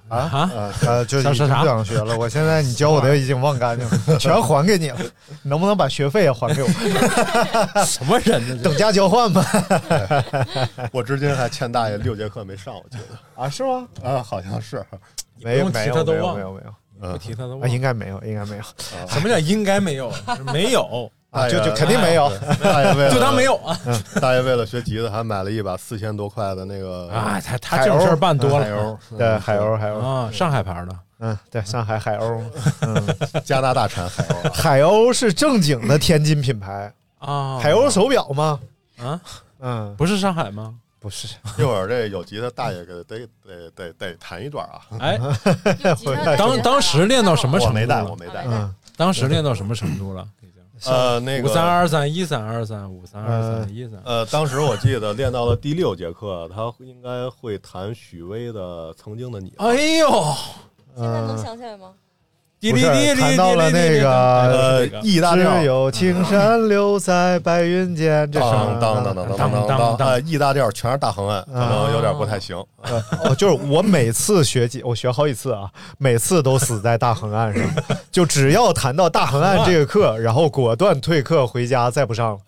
[0.07, 2.17] 啊，啊，他就已不想学了。
[2.17, 4.99] 我现在你教我的已经忘干净了， 全还给你了。
[5.43, 6.69] 能不能把学费也还给我？
[7.83, 8.63] 什么人呢？
[8.63, 9.45] 等价交换吧。
[10.93, 13.85] 我至今还欠大爷六节课没上，我觉得啊，是吗？
[14.01, 14.81] 啊，好像是。
[15.43, 16.73] 没有，没有，没有，没有。
[17.01, 17.11] 嗯。
[17.11, 18.63] 不提他都啊，忘应该没有，应该没有。
[19.07, 20.11] 什么叫应该没有？
[20.53, 22.31] 没有，啊，就就肯定没有。
[22.61, 23.77] 大爷为了 就当没有啊！
[24.21, 28.65] 大爷为了学吉他，还买了一把四千多块的那个啊，他他这种事儿办多了。
[28.65, 30.95] 海鸥，对，海鸥，海鸥，啊，上海牌的。
[31.23, 32.41] 嗯，对，上海海鸥，
[32.81, 32.95] 嗯，
[33.45, 34.51] 加拿大产海鸥啊。
[34.53, 38.59] 海鸥是正经的天津品牌，啊，海鸥手表吗？
[38.99, 39.21] 啊，
[39.59, 40.73] 嗯，不是上海吗？
[41.01, 44.79] 不是，一会儿这有吉他大爷给得得得得弹一段啊！
[44.99, 45.19] 哎，
[46.37, 48.15] 当当时练到什么程度我没带，我了？
[48.17, 48.45] 没带。
[48.45, 50.27] 嗯，当时练到什么程度了？
[50.41, 50.61] 已经
[50.93, 53.99] 呃，那个五三个二三一三二三五三二三一三。
[54.05, 59.49] 呃，当时我记得练到了第六节课，他应该会弹许巍的《曾经的你》。
[59.57, 60.07] 哎呦，
[60.95, 61.93] 现在能想起来吗？
[62.69, 72.55] 不是你谈到了那个意大利只有青山留在白云间这是当当当当当当当当当意大利全是大横按可能有点不太行
[73.35, 77.63] 就是我每次学几我学好几次啊每次都死在大横按上
[78.11, 82.39] 就只要谈到大横按这个课然后果断退课回家再不上了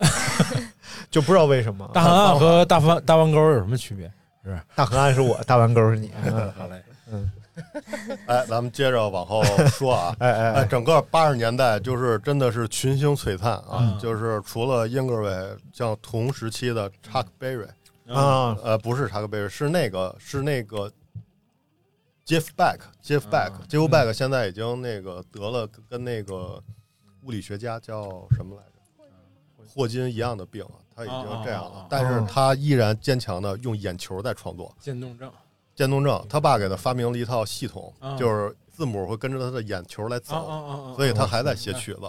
[1.09, 4.05] 就不知道为什么大横按和大横大弯钩有什么区别？
[4.43, 6.11] 是不是大横按是我大弯钩是你
[6.57, 6.81] 好嘞。
[7.11, 7.31] 嗯。
[8.27, 10.15] 哎，咱们接着往后说啊。
[10.19, 13.77] 哎哎整个八十年代就是真的是群星璀璨啊！
[13.79, 13.99] 嗯。
[13.99, 17.67] 就是除了英格尔，像同时期的 Chuck Berry，
[18.07, 20.91] 啊，呃，不是 Chuck Berry，是那个是那个
[22.25, 23.31] Jeff Beck，Jeff 啊。
[23.31, 26.61] Beck，Jeff Beck 现在已经那个得了跟那个
[27.23, 30.11] 物理学家叫什么来着，霍金。
[30.11, 34.75] 一样的病啊，他已经这样了但是他依然坚强的用眼球在创作。
[34.79, 35.31] 渐冻症
[35.75, 40.93] 渐冻症，他爸给他发明了一套系统啊，就是字母会跟着他的眼球来走！
[40.95, 42.01] 所以他还在写曲子。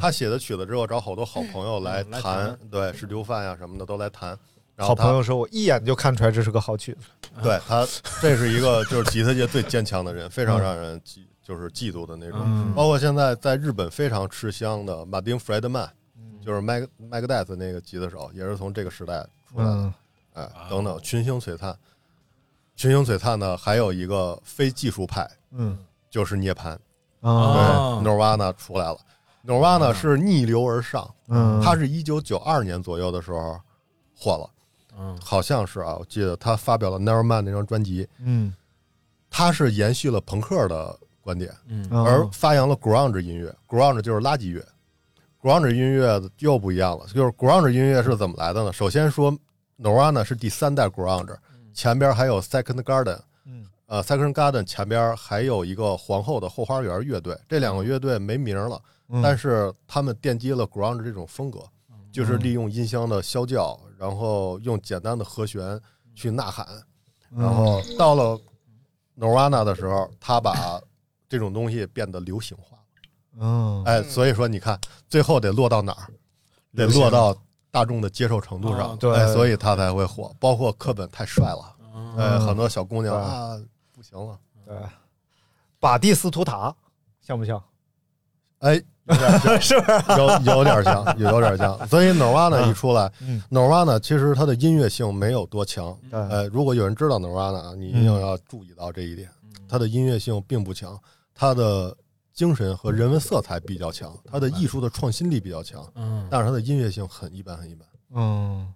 [0.00, 4.30] 他写的曲子之后，找好多好朋友来弹弹，对，石榴饭呀什么的都来弹。
[4.74, 7.30] 然后好朋友说，我一眼就看出来这是个好曲子。
[7.42, 7.86] 对他，
[8.20, 12.40] 这是一个就是吉他界最坚强的人，非常让人嫉就是嫉妒的那种。
[12.42, 15.90] 嗯包括现在在日本非常吃香的马丁·弗莱德曼，
[16.44, 19.70] 就是麦麦克戴斯那个吉他手，也是从这个时代出来的。
[19.70, 19.94] 嗯
[20.34, 21.76] 哎，等等，群星璀璨，
[22.82, 25.78] 群星璀璨呢，还有一个非技术派，嗯。
[26.10, 26.76] 就是涅槃，
[27.22, 27.78] 对啊。
[27.78, 28.98] 哦，Nirvana 出来了。
[29.46, 33.58] Nirvana 是逆流而上，嗯，他是一九九二年左右的时候
[34.14, 34.50] 火了，
[34.98, 35.16] 嗯。
[35.24, 38.52] 好像是啊，我记得他发表了《Nevermind》那张专辑，嗯。
[39.30, 41.88] 他是延续了朋克的观点，嗯。
[41.90, 44.62] 嗯而发扬了 ground 音乐，ground 就是垃圾乐
[45.40, 48.70] ，ground 音乐又不一样了，就是 ground 音乐是怎么来的呢？
[48.70, 49.32] 首先说
[49.78, 51.34] Nirvana 是第三代 grunge，
[51.74, 53.66] 前边还有 Second Garden，嗯。
[53.86, 59.20] 呃，Second Garden 前边还有一个皇后的后花园乐队，这两个乐队没名了，嗯。
[59.22, 61.60] 但是他们奠基了 grunge 这种风格，
[62.10, 65.80] 就是利用音箱的啸叫，然后用简单的和弦
[66.14, 66.66] 去呐喊，
[67.30, 67.42] 嗯。
[67.42, 68.40] 然后到了
[69.18, 70.80] Nirvana 的时候，他把
[71.28, 72.78] 这种东西变得流行化。
[73.38, 73.84] 嗯。
[73.84, 76.08] 哎，所以说你看，最后得落到哪儿？
[76.74, 77.36] 得落到
[77.72, 78.96] 大众的接受程度上啊。
[79.00, 80.32] 对哎所以他才会火。
[80.38, 83.60] 包括课本太帅了，嗯哎，很多小姑娘啊，
[83.92, 84.76] 不行了，对，
[85.80, 86.72] 巴蒂斯图塔
[87.20, 87.60] 像不像？
[88.58, 88.74] 哎，
[89.06, 90.18] 有点像， 是不是？
[90.20, 91.76] 有有点像，有点像。
[91.88, 95.98] 所以 Nirvana 一出来嗯，Nirvana 其实它的音乐性没有多强。
[96.10, 99.28] 对呃，如果有人知道 Nirvana，你一定要注意到这一点，
[99.68, 100.96] 它的音乐性并不强，
[101.34, 101.96] 它的
[102.32, 107.86] 精神和人文色彩比较强，他的艺术的创新力比较强，嗯，但是他的音乐性很一般，很一般。
[108.14, 108.72] 嗯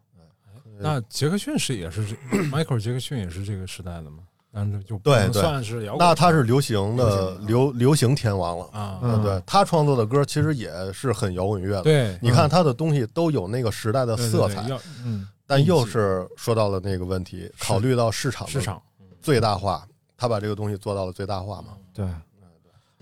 [0.78, 2.14] 那杰克逊是也是这
[2.52, 4.18] Michael 杰克逊也是这个时代的吗？
[4.52, 8.66] 但是就不对对算是摇滚，那他是流行的流流流行天王了。
[8.72, 11.82] 啊，嗯对他创作的歌其实也是很摇滚乐的。
[11.82, 14.66] 对，你看他的东西都有那个时代的色彩，
[15.04, 18.82] 嗯但又是说到了那个问题，考虑到市场市场
[19.22, 19.86] 最大化，
[20.16, 21.68] 他把这个东西做到了最大化嘛。
[21.94, 22.06] 对。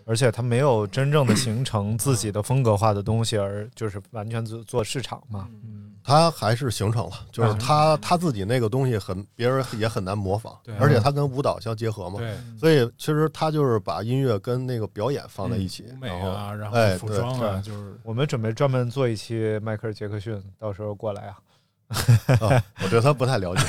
[0.04, 5.48] 而且他没有真正的形成自己的风格化的东西，而就是完全做做市场嘛。
[5.64, 7.58] 嗯，他还是形成了，就是嗯。
[7.58, 17.72] 他他自己那个东西很别人也很难模仿对，而且他跟舞蹈相结合嘛，对，所以其实他就是把音乐跟那个表演放在一起然后啊，然后哎对服装啊，对。
[17.72, 21.38] 就是我们准备专门做一期迈克尔·杰克逊，到时候过来啊。
[21.88, 23.62] 啊我对他不太了解，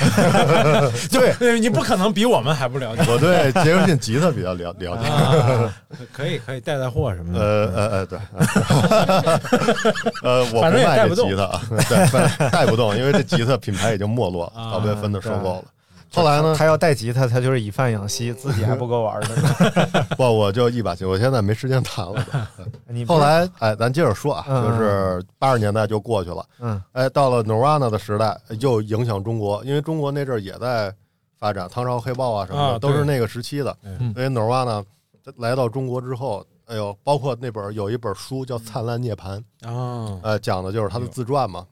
[1.38, 3.02] 对，你不可能比我们还不了解。
[3.08, 5.06] 我对杰克逊吉他比较了了解。
[5.06, 5.72] 啊，
[6.12, 7.40] 可以可以带带货什么的。
[7.40, 8.18] 呃呃呃，对，
[10.22, 15.64] 呃，我反正也卖带不动这吉他啊，对，带不动，因为这吉他品牌已经没落，啊早被分的收购了。
[16.12, 20.06] 后来呢，他要带吉他，他就是以贩养吸，自己还不够玩的。
[20.16, 22.24] 不，我就一把琴，我现在没时间弹了。
[22.88, 30.94] 你后，来，哎，咱接着说啊，嗯就是八十年代就过去了，嗯哎，到了 Nirvana 的时代，又影响中国，因为中国那阵儿也在
[31.38, 33.76] 发展，唐朝黑豹啊什么的，啊都是那个时期的。
[33.82, 34.82] 嗯所以 Nirvana
[35.36, 41.66] 来到中国之后，哎呦，包括那本有一本书叫《灿烂涅槃》，啊，呃，讲的就是他的自传嘛。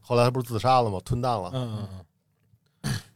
[0.00, 0.98] 后来他不是自杀了吗？
[1.04, 1.88] 吞蛋了，嗯嗯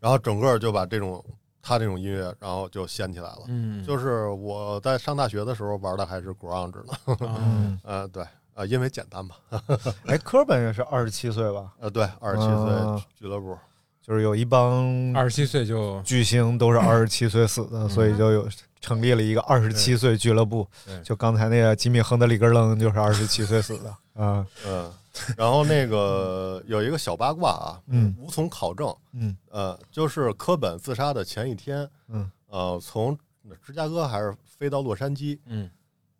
[0.04, 1.24] 然后整个就把这种
[1.62, 3.44] 他这种音乐，然后就掀起来了。
[3.48, 9.36] 嗯，就是我在上大学的时候玩的还是 grunge 呢，嗯 呃，对，呃，因为简单吧，
[10.04, 11.72] 哎，科本也是二十七岁吧？
[11.80, 13.56] 呃，对，二十七啊岁俱乐部，
[14.02, 14.84] 就是有一帮
[15.16, 18.46] 二十七岁就巨星都是二十七岁死的，所以就有
[18.82, 20.68] 成立了一个二十七岁俱乐部。
[21.02, 24.46] 就刚才那个吉米亨德里根楞就是二十七岁死的啊。
[24.66, 24.92] 嗯，
[25.38, 28.14] 然后那个有一个小八卦啊，嗯。
[28.18, 29.36] 无从考证，嗯。
[29.50, 33.16] 呃，就是科本自杀的前一天，嗯，呃，从
[33.62, 35.70] 芝加哥还是飞到洛杉矶嗯。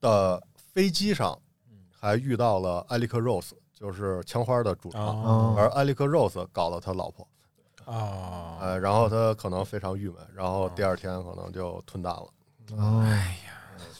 [0.01, 1.39] 的飞机上，
[1.91, 7.27] 还遇到了艾利克 Rose，就是枪花的主唱，啊而艾利克 Rose 搞了他老婆，
[7.85, 12.29] 啊，呃，然后他可能非常郁闷，然后第二天可能就吞蛋了，
[12.77, 13.03] 哦，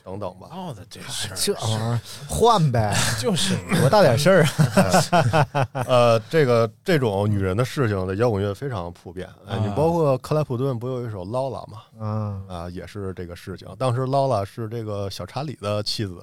[0.05, 0.49] 等等吧。
[0.51, 4.45] 闹的这事儿这玩意儿换呗， 就是多大点事儿
[5.53, 5.65] 啊？
[5.89, 9.29] 呃，这个这种女人的事情在摇滚乐非常普遍。
[9.49, 11.79] 哎，你啊包括克莱普顿不有一首《劳拉》吗？
[11.99, 13.67] 嗯啊，也是这个事情。
[13.79, 16.21] 当时劳拉是这个小查理的妻子，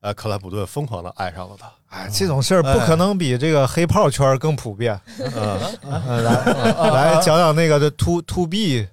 [0.00, 1.70] 呃，克莱普顿疯狂的爱上了她。
[1.90, 4.98] 哎，这种事儿不可能比这个黑炮圈更普遍。
[5.18, 5.58] 嗯，
[6.06, 8.86] 嗯来来讲讲那个的 Two Two B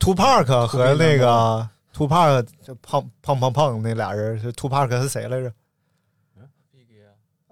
[0.00, 5.52] Two Park 和那个 Two Park 就胖胖胖胖那俩人是 Two Park 是谁来着？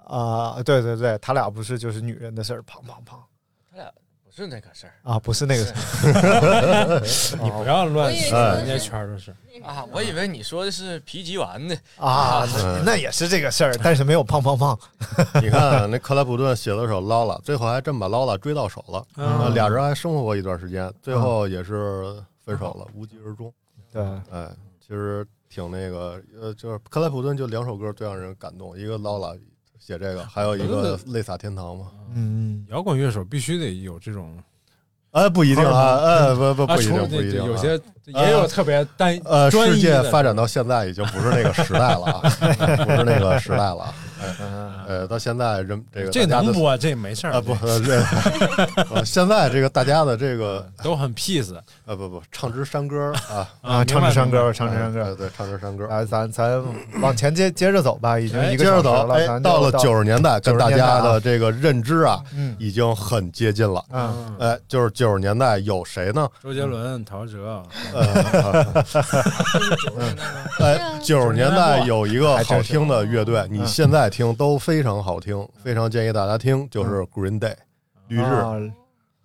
[0.05, 3.23] 啊，对对对，他俩不是就是女人的事儿，胖胖胖
[3.71, 3.89] 他俩
[4.25, 9.31] 不是那个事儿啊，不是那个事儿 你不要乱我以为说，是人家圈儿都是
[9.63, 11.77] 啊，我以为你说的是皮吉丸呢。
[11.97, 14.77] 啊，那那也是这个事儿，但是没有胖胖胖。
[15.41, 19.07] 你看那克莱普顿写了首《劳拉》，最后还真把劳拉追到手了。
[19.55, 23.53] 俩人还生活过一段时间，最后也是分手了，无疾而终。
[23.93, 24.49] 对，哎，
[24.81, 29.35] 其实挺那个，呃，就是克莱普顿就两首歌最让人感动，一个劳拉
[29.79, 31.87] 写这个，还有一个泪洒天堂嘛。
[32.15, 34.37] 嗯，摇滚乐手必须得有这种
[35.13, 37.47] 哎，不一定啊，哎，不不啊，不一定，不一定啊。
[37.47, 42.21] 有些也有特别单呃，世界专一的发展到现在已经不是那个时代了啊，
[42.85, 43.95] 不是那个时代了
[44.87, 48.03] 呃，到现在人这个这能播，这没事儿啊不，对
[48.93, 51.53] 呃 现在这个大家的这个都很 peace
[51.91, 55.03] 呃不不唱支山歌啊， 啊，唱支山歌，唱支山歌。
[55.03, 55.89] 哎对，唱支山歌。
[55.91, 56.63] 哎，咱咱
[57.01, 63.85] 往前接接着走吧，已经哎一个接着走，小时了，哎，到了九十年代，跟90大家的这个认知啊，嗯已经很接近了。
[63.91, 66.29] 嗯哎，就是九十年代有谁呢？
[66.41, 67.41] 周杰伦、陶喆，
[67.93, 68.85] 呃，
[70.61, 77.57] 哎，九十年代有一个好听的乐队，嗯你现在听都非常好听，非常建议大家听，就是 Green Day，
[78.07, 78.23] 绿日。
[78.23, 78.55] 啊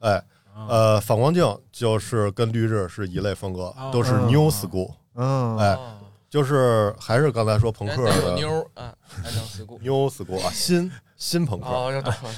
[0.02, 0.22] 哎，
[0.56, 5.98] 呃，反光镜就是跟绿日是一类风格哦，都是嗯 New School，嗯，哎，哦
[6.30, 9.80] 就是还是刚才说朋克的妞儿啊，还能 school。
[9.80, 11.68] New School 啊，新新朋克。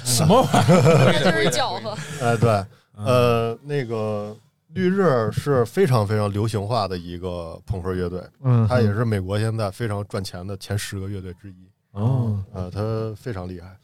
[0.04, 1.50] 什么玩意儿？
[1.50, 2.22] 是。
[2.22, 2.64] 哎，对，
[2.96, 4.36] 呃，那个
[4.68, 11.68] 绿日是非常非常流行化的一个朋克乐队，嗯，它也是美国现在非常赚钱的前十个乐队之一。
[11.92, 12.80] 哦，呃，它
[13.16, 13.76] 非常厉害。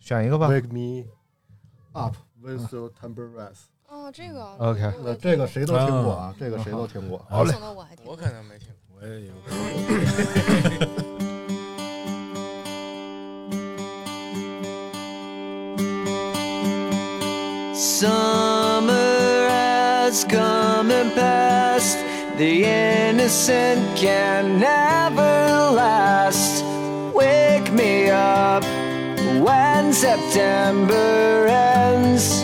[0.00, 0.48] 选一个吧。
[0.48, 1.04] Wake me
[1.92, 3.64] up with your temper rise。
[3.87, 7.23] 哦，这个 OK 呃，这个谁都听过啊，这个谁都听过。
[7.29, 8.99] 好嘞想到我还挺我可能没听过。
[9.01, 9.33] 我也有。
[17.75, 21.97] Summer has come and passed.
[22.37, 26.63] The innocent can never last.
[27.13, 28.63] Wake me up
[29.41, 32.43] when September ends.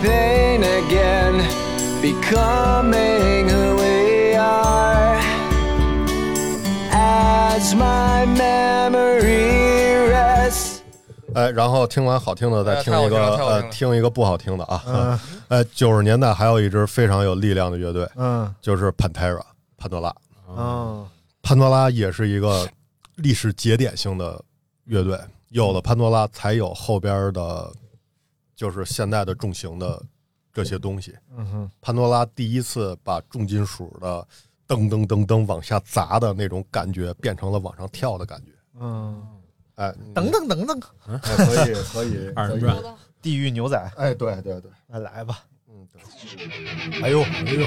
[0.00, 1.42] pain again,
[2.00, 5.20] becoming who we are.
[6.92, 10.80] As my memory rests.
[11.34, 14.82] 哎，然后听完好听的，再听一个呃听一个不好听的啊。
[14.86, 19.40] 嗯呃，九十年代还有一支非常有力量的乐队，嗯就是 Pantera
[19.76, 20.14] 潘多拉。
[20.48, 21.06] 嗯
[21.42, 22.68] 潘多拉也是一个
[23.16, 24.40] 历史节点性的
[24.84, 27.72] 乐队，有了潘多拉，才有后边的，
[28.60, 30.02] 就是现在的重型的
[30.52, 31.16] 这些东西。
[31.34, 34.28] 嗯哼潘多拉第一次把重金属的
[34.68, 38.52] 噔噔噔噔往下砸的那种感觉，变成了往上跳的感觉。
[38.78, 39.26] 嗯，
[39.76, 42.76] 哎，等等等等，哎，可以，可以， 二人转
[43.22, 45.38] 地狱牛仔，哎，对对对，那来吧。
[45.66, 47.02] 嗯，对。
[47.02, 47.66] 哎呦，哎呦，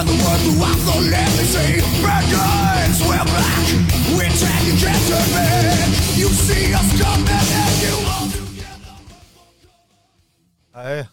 [0.00, 1.36] Spread the word throughout the.
[1.36, 3.66] They say, bad guys, we're back.
[4.16, 5.88] We take you can't turn back.
[6.16, 8.96] You see us coming and you all together.
[10.72, 11.06] 哎，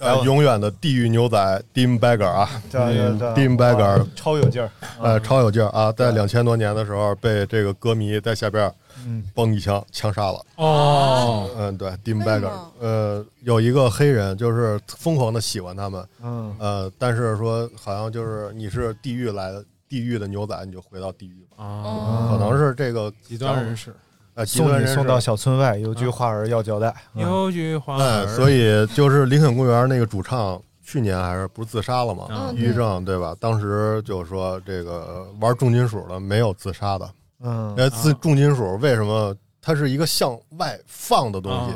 [0.00, 4.70] 呃，永远的地狱牛仔 Dim Bagger 啊这这这，Dim Bagger 超有劲儿。
[5.00, 5.92] 呃，超有劲儿啊！
[5.92, 8.72] 在两千多年的时候，被这个歌迷在下边
[9.06, 10.44] 嗯嘣一枪枪杀了。
[10.56, 21.64] 哦，嗯，对什 Bagger，呃，有一个黑人就是疯狂的喜欢他们，嗯呃，但是说好像就是你是地狱来的，地狱的牛仔，你就回到地狱吧。
[21.64, 23.94] 啊，可能是这个极端人士，
[24.38, 26.94] 呃送你送到小村外，有句话儿要交代。
[27.14, 27.22] 嗯。
[27.22, 32.26] 有句话哎，儿，所以就是林肯公园那个主唱，去年还是不是自杀了吗？
[32.30, 33.34] 嗯抑郁症对吧？
[33.40, 37.10] 当时就说这个玩重金属的没有自杀的，
[37.40, 37.70] 嗯。
[37.70, 39.34] 因为自重金属为什么？
[39.60, 41.74] 它是一个向外放的东西，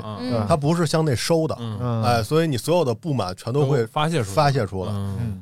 [0.48, 1.58] 它不是向内收的，
[2.02, 4.92] 哎，所以你所有的不满全都会发泄出来，发泄出来。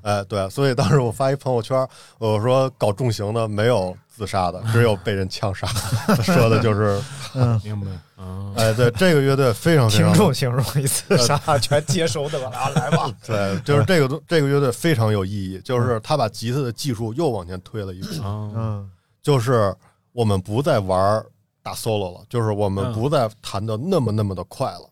[0.02, 1.86] 哎，对，所以当时我发一朋友圈，
[2.18, 5.66] 我说搞重型的没有自杀的，只有被人枪杀。
[6.22, 7.00] 说的就是，
[7.34, 7.86] 嗯，明白，
[8.18, 13.10] 嗯，哎，对，这个乐队非常非常听众形容一次杀全接收的了，啊，来吧。
[13.26, 18.90] 对，就是这个东这个乐队非常有意义，就是他把吉他的技术又往前推了一步，啊，嗯
[19.22, 19.74] 就是
[20.12, 21.24] 我们不再玩
[21.62, 24.89] 大 solo 了，就是我们嗯不再弹的那么那么的快了。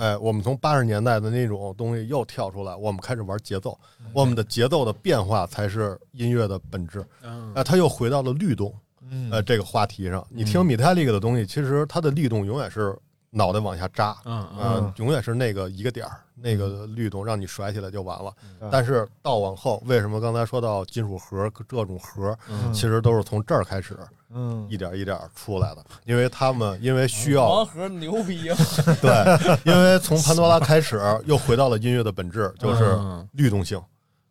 [0.00, 4.06] 嗯哎，我们从八十年代的那种东西又跳出来，我们开始玩节奏，嗯。
[4.14, 7.04] 我们的节奏的变化才是音乐的本质。
[7.22, 7.52] 嗯。
[7.54, 9.30] 哎，他又回到了律动，嗯。
[9.30, 10.26] 呃，这个话题上。
[10.30, 12.96] 你听米泰利克的东西，其实它的律动永远是
[13.28, 18.32] 脑袋往下扎，嗯永远是那个一个点儿，那个律动让你甩起来就完了。
[18.58, 18.70] 嗯。
[18.72, 22.72] 但是到往后，为什么刚才说到金属盒这种核，嗯。
[22.72, 23.98] 其实都是从这儿开始
[24.32, 28.56] 嗯一点一点出来的，因为他们因为需要盲盒牛逼啊！
[29.02, 33.80] 对，因为从潘多拉开始又回到了音乐的本质，就是嗯律动性。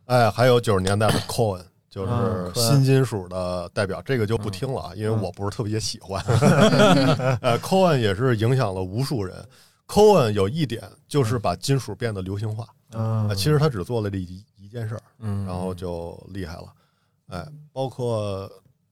[0.05, 1.63] 哎，还有九十年代的 Cohen。
[1.89, 6.23] 就是嗯新金属的代表，这个就不听了啊，因为我不是特别喜欢。
[7.41, 9.35] 呃，Cohen 也是影响了无数人。
[9.87, 16.65] Cohen 有一点就是把金属变得流行化，嗯呃其实他只做了这一一件事儿，嗯，然后就厉害了。
[17.29, 17.43] 哎，
[17.73, 18.47] 包括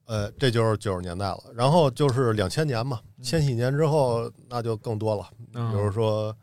[0.07, 5.69] 呃，这就是九十年代了，然后就是两千年嘛，千禧年之后那就更多了，嗯。
[5.69, 6.33] 比如说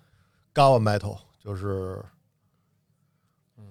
[0.53, 2.05] Gawa Metal，就是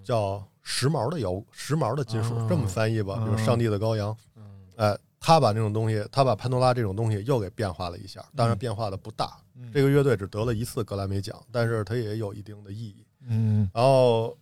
[0.04, 2.50] 叫时髦的摇，时髦的金属，嗯。
[2.50, 3.38] 这么翻译吧，比如嗯。
[3.38, 4.44] 上帝的羔羊，嗯。
[4.78, 9.38] 哎，他把这种东西，他把潘多拉这种东西又给变化了一下，当然变化的不大。
[9.56, 9.72] 嗯。
[9.72, 13.06] 这个乐队只得了一次格莱美奖，但是它也有一定的意义。
[13.28, 13.70] 嗯。
[13.72, 14.36] 然后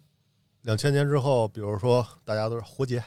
[0.61, 3.03] 两千年之后，比如说大家都是胡杰，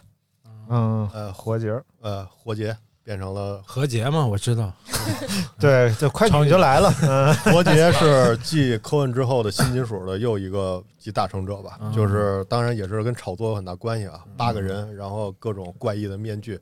[0.69, 4.73] 嗯，呃活结，呃活结变成了何洁嘛，我知道，
[5.61, 16.59] 对，这快超女女就来了，嗯 活结是 继科恩之后的新金属的又一个集大成者吧，嗯就是当然也是跟炒作有很大关系啊，八个人，然后各种怪异的面具，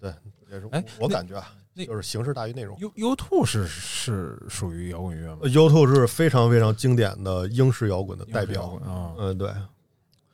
[0.00, 0.12] 对，
[0.50, 2.76] 也是哎我感觉啊，那就是形式大于内容。
[2.80, 9.58] U U Two 是是属于摇滚乐吗？U Two 是非常非常经典的英式摇滚的代表，啊嗯，对，但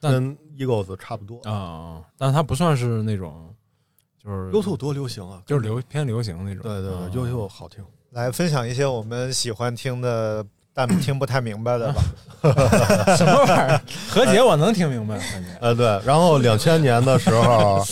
[0.01, 1.40] 跟 Eagles 差不多。
[1.51, 3.55] 啊，但它不算是那种，
[4.22, 6.62] 就是 U Two 多流行啊，就是流偏流行那种。
[6.62, 7.85] 对对啊对，U Two 好听。
[8.10, 10.44] 来分享一些我们喜欢听的
[10.74, 12.02] 但听不太明白的吧。
[13.16, 13.81] 什么玩意儿？
[14.09, 17.85] 何洁我能听明白，感觉呃，对，然后两千年的时候，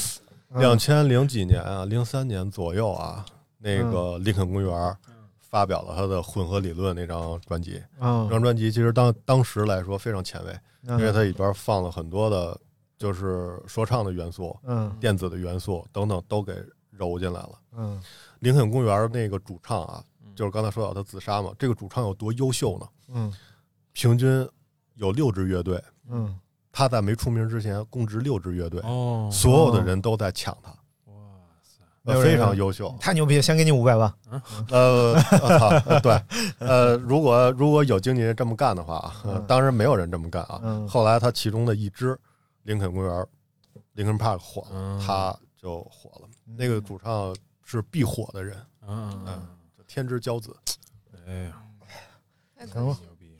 [0.50, 3.24] 嗯两千零几年啊，零三年左右啊，
[3.58, 4.96] 那个林肯公园
[5.38, 7.74] 发表了他的混合理论那张专辑。
[8.00, 12.58] 这嗯张专辑其实当当时来说非常前卫，因为嗯它里边放了很多的，
[12.96, 16.54] 就是说唱的元素、嗯电子的元素等等都给
[16.90, 17.58] 揉进来了。
[17.76, 18.02] 嗯
[18.40, 22.86] 林肯公园那个主唱啊，就是刚才说到他自杀嘛，这个主唱有多优秀呢？
[23.08, 23.34] 嗯
[23.92, 24.48] 平均
[24.94, 26.38] 有六支乐队，嗯
[26.70, 30.72] 他在没出名之前供职六支乐队，哦，所有的人都在抢他，
[32.14, 32.94] 非常优秀。
[33.00, 34.12] 太牛逼了，先给你五百万。
[34.70, 36.22] 呃，我操，呃对，
[36.58, 39.12] 呃，如果如果有经纪人这么干的话，
[39.46, 40.60] 当然没有人这么干啊。
[40.62, 42.18] 嗯后来他其中的一支
[42.62, 43.26] 林肯公园，
[43.92, 46.28] 林肯 Park 火了，嗯他就火了。
[46.56, 48.56] 那个主唱是必火的人，
[48.86, 49.42] 嗯嗯
[49.86, 50.54] 天之骄子。
[51.26, 51.52] 嗯，
[52.56, 53.38] 哎呀，行了，牛逼，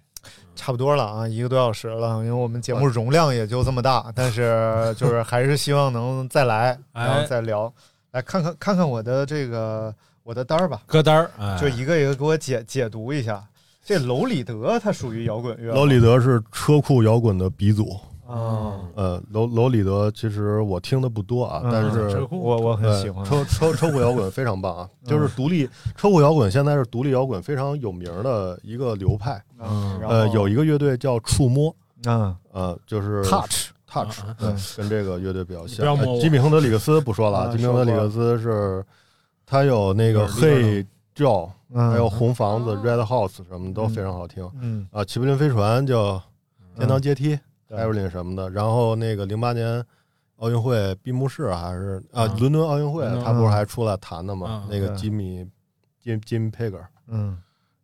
[0.55, 7.73] 差不多了啊，一个多小时了，因为我们节目容量也就这么大，但是就是还是希望能再来，哎然后再聊，
[8.13, 11.59] 来看看看看我的这个我的单儿吧，歌单儿，哎。
[11.61, 13.45] 就一个一个给我解解读一下。
[13.85, 17.99] 这楼里德它属于摇滚乐吗，楼里德是车库摇滚的鼻祖。
[18.27, 21.71] 啊，呃，楼楼里德其实我听的不多啊，嗯。
[21.73, 22.39] 但是车库。
[22.39, 23.25] 我我很喜欢。
[23.25, 25.09] 车车车库摇滚非常棒啊， 嗯。
[25.09, 25.67] 就是独立
[25.97, 29.43] 车库摇滚现在是独立摇滚非常有名的一个流派。
[29.59, 31.75] 嗯，然后呃，有一个乐队叫触摸，
[32.05, 32.37] 嗯。
[32.53, 35.97] 呃，就是 touch，touch，嗯，跟这个乐队比较像。
[36.21, 38.85] 吉米亨德里克斯不说了，啊吉米亨德里克斯是，
[39.47, 42.83] 他有那个 Hey Joe，嗯，还有红房子哦。
[42.85, 45.05] Red House 什么都非常好听嗯，啊。
[45.05, 46.23] 齐柏林飞船叫
[46.77, 49.85] 天堂阶梯对 e v e r y 什么的，然后那个零八年
[50.37, 54.69] 奥运会闭幕式还是啊啊伦敦奥运会他不是还出来弹的吗啊？
[54.71, 54.97] 那个对。
[54.97, 55.45] 吉米
[56.01, 57.37] 金金 Pegger，嗯，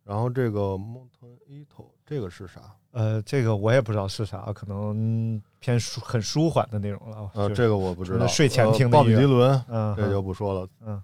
[0.03, 2.61] 然后这个 Mountain Eto 这个是啥？
[2.91, 7.27] 呃，这个我也不知道是啥，可能偏舒很舒缓的那种了。
[7.33, 8.27] 呃，这个我不知道。
[8.27, 10.67] 睡前呃鲍比听的音乐迪伦，嗯，这就不说了。
[10.85, 11.01] 嗯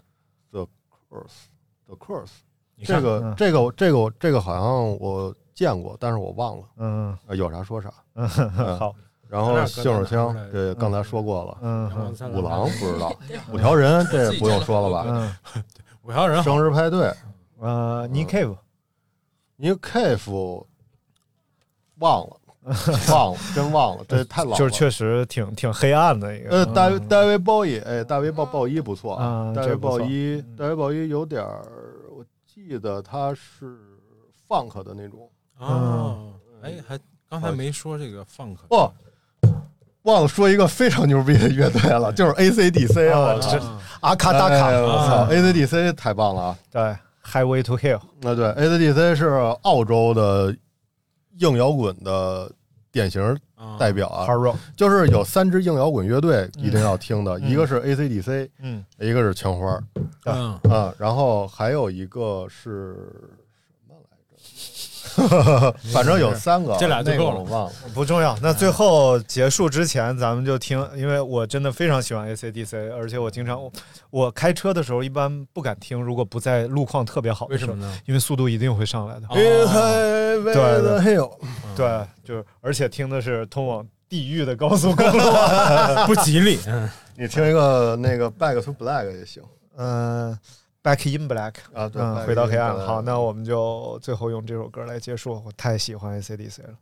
[0.52, 0.68] ，The
[1.10, 2.30] Course，The Course，
[2.84, 6.64] 这个嗯这个这个这个好像我见过，但是我忘了。
[6.76, 7.92] 嗯呃有啥说啥。
[8.14, 8.28] 嗯，
[8.78, 8.94] 好，
[9.28, 11.58] 然后咱俩信手枪这刚才说过了。
[11.62, 11.90] 嗯
[12.32, 13.12] 五郎不知道，
[13.52, 15.04] 五条人这不用说了吧？
[15.10, 15.64] 嗯
[16.02, 17.12] 五条人生日派对，
[17.58, 18.56] 呃，Nick Cave，
[19.56, 20.64] 你 Cave
[21.98, 22.36] 忘了，
[23.10, 24.56] 忘了，真忘了，这太老了。
[24.56, 26.50] 就是确实挺挺黑暗的一个。
[26.50, 31.62] 呃，大卫嗯大卫鲍伊，哎，大卫鲍鲍伊不错啊大卫鲍伊嗯，大卫鲍伊有点儿，
[32.16, 33.76] 我记得他是
[34.48, 35.28] funk 的那种。
[35.58, 36.32] 哦，
[36.62, 36.98] 哎，还
[37.28, 38.92] 刚才没说这个 funk 哦，
[40.02, 43.60] 忘了说一个非常牛逼的乐队了， 就是 AC/DC 啊这
[44.00, 46.58] 阿卡达卡，哎我操啊，AC/DC 太棒了啊！
[46.70, 46.82] 对
[47.24, 49.28] ，Highway to Hell，那对，AC/DC 是
[49.62, 50.54] 澳洲的
[51.38, 52.50] 硬摇滚的
[52.90, 53.36] 典型
[53.78, 57.48] 代表啊，Hard Rock，就是有三支硬摇滚乐队一定要听的，嗯。
[57.50, 58.84] 一个是 AC/DC，嗯。
[58.98, 59.80] 一个是枪花
[60.24, 62.96] 嗯，啊，然后还有一个是？
[65.92, 67.72] 反正有三个，这俩就那个够了我忘了。
[67.94, 68.36] 不重要。
[68.42, 73.72] 那最后结束之前，咱们就听，因为我真的非常喜欢 AC/DC，而且我经常我
[74.10, 77.98] 我开车的时候一般不敢听，如果不在路况特别好的时候，为什么呢？
[78.06, 79.22] 因为速度一定会上来的。
[79.32, 80.52] 对
[81.76, 85.18] 对，就是而且听的是通往地狱的高速公路。
[86.06, 89.42] 不吉利，嗯，你听一个那个 Back to Black 也行
[89.76, 90.36] 嗯
[90.82, 91.88] ，Back in Black，啊。
[91.88, 92.74] 对，嗯，回到黑暗。
[92.74, 95.42] Black 好，那我们就最后用这首歌来结束。
[95.44, 96.74] 我太喜欢 AC/DC 了。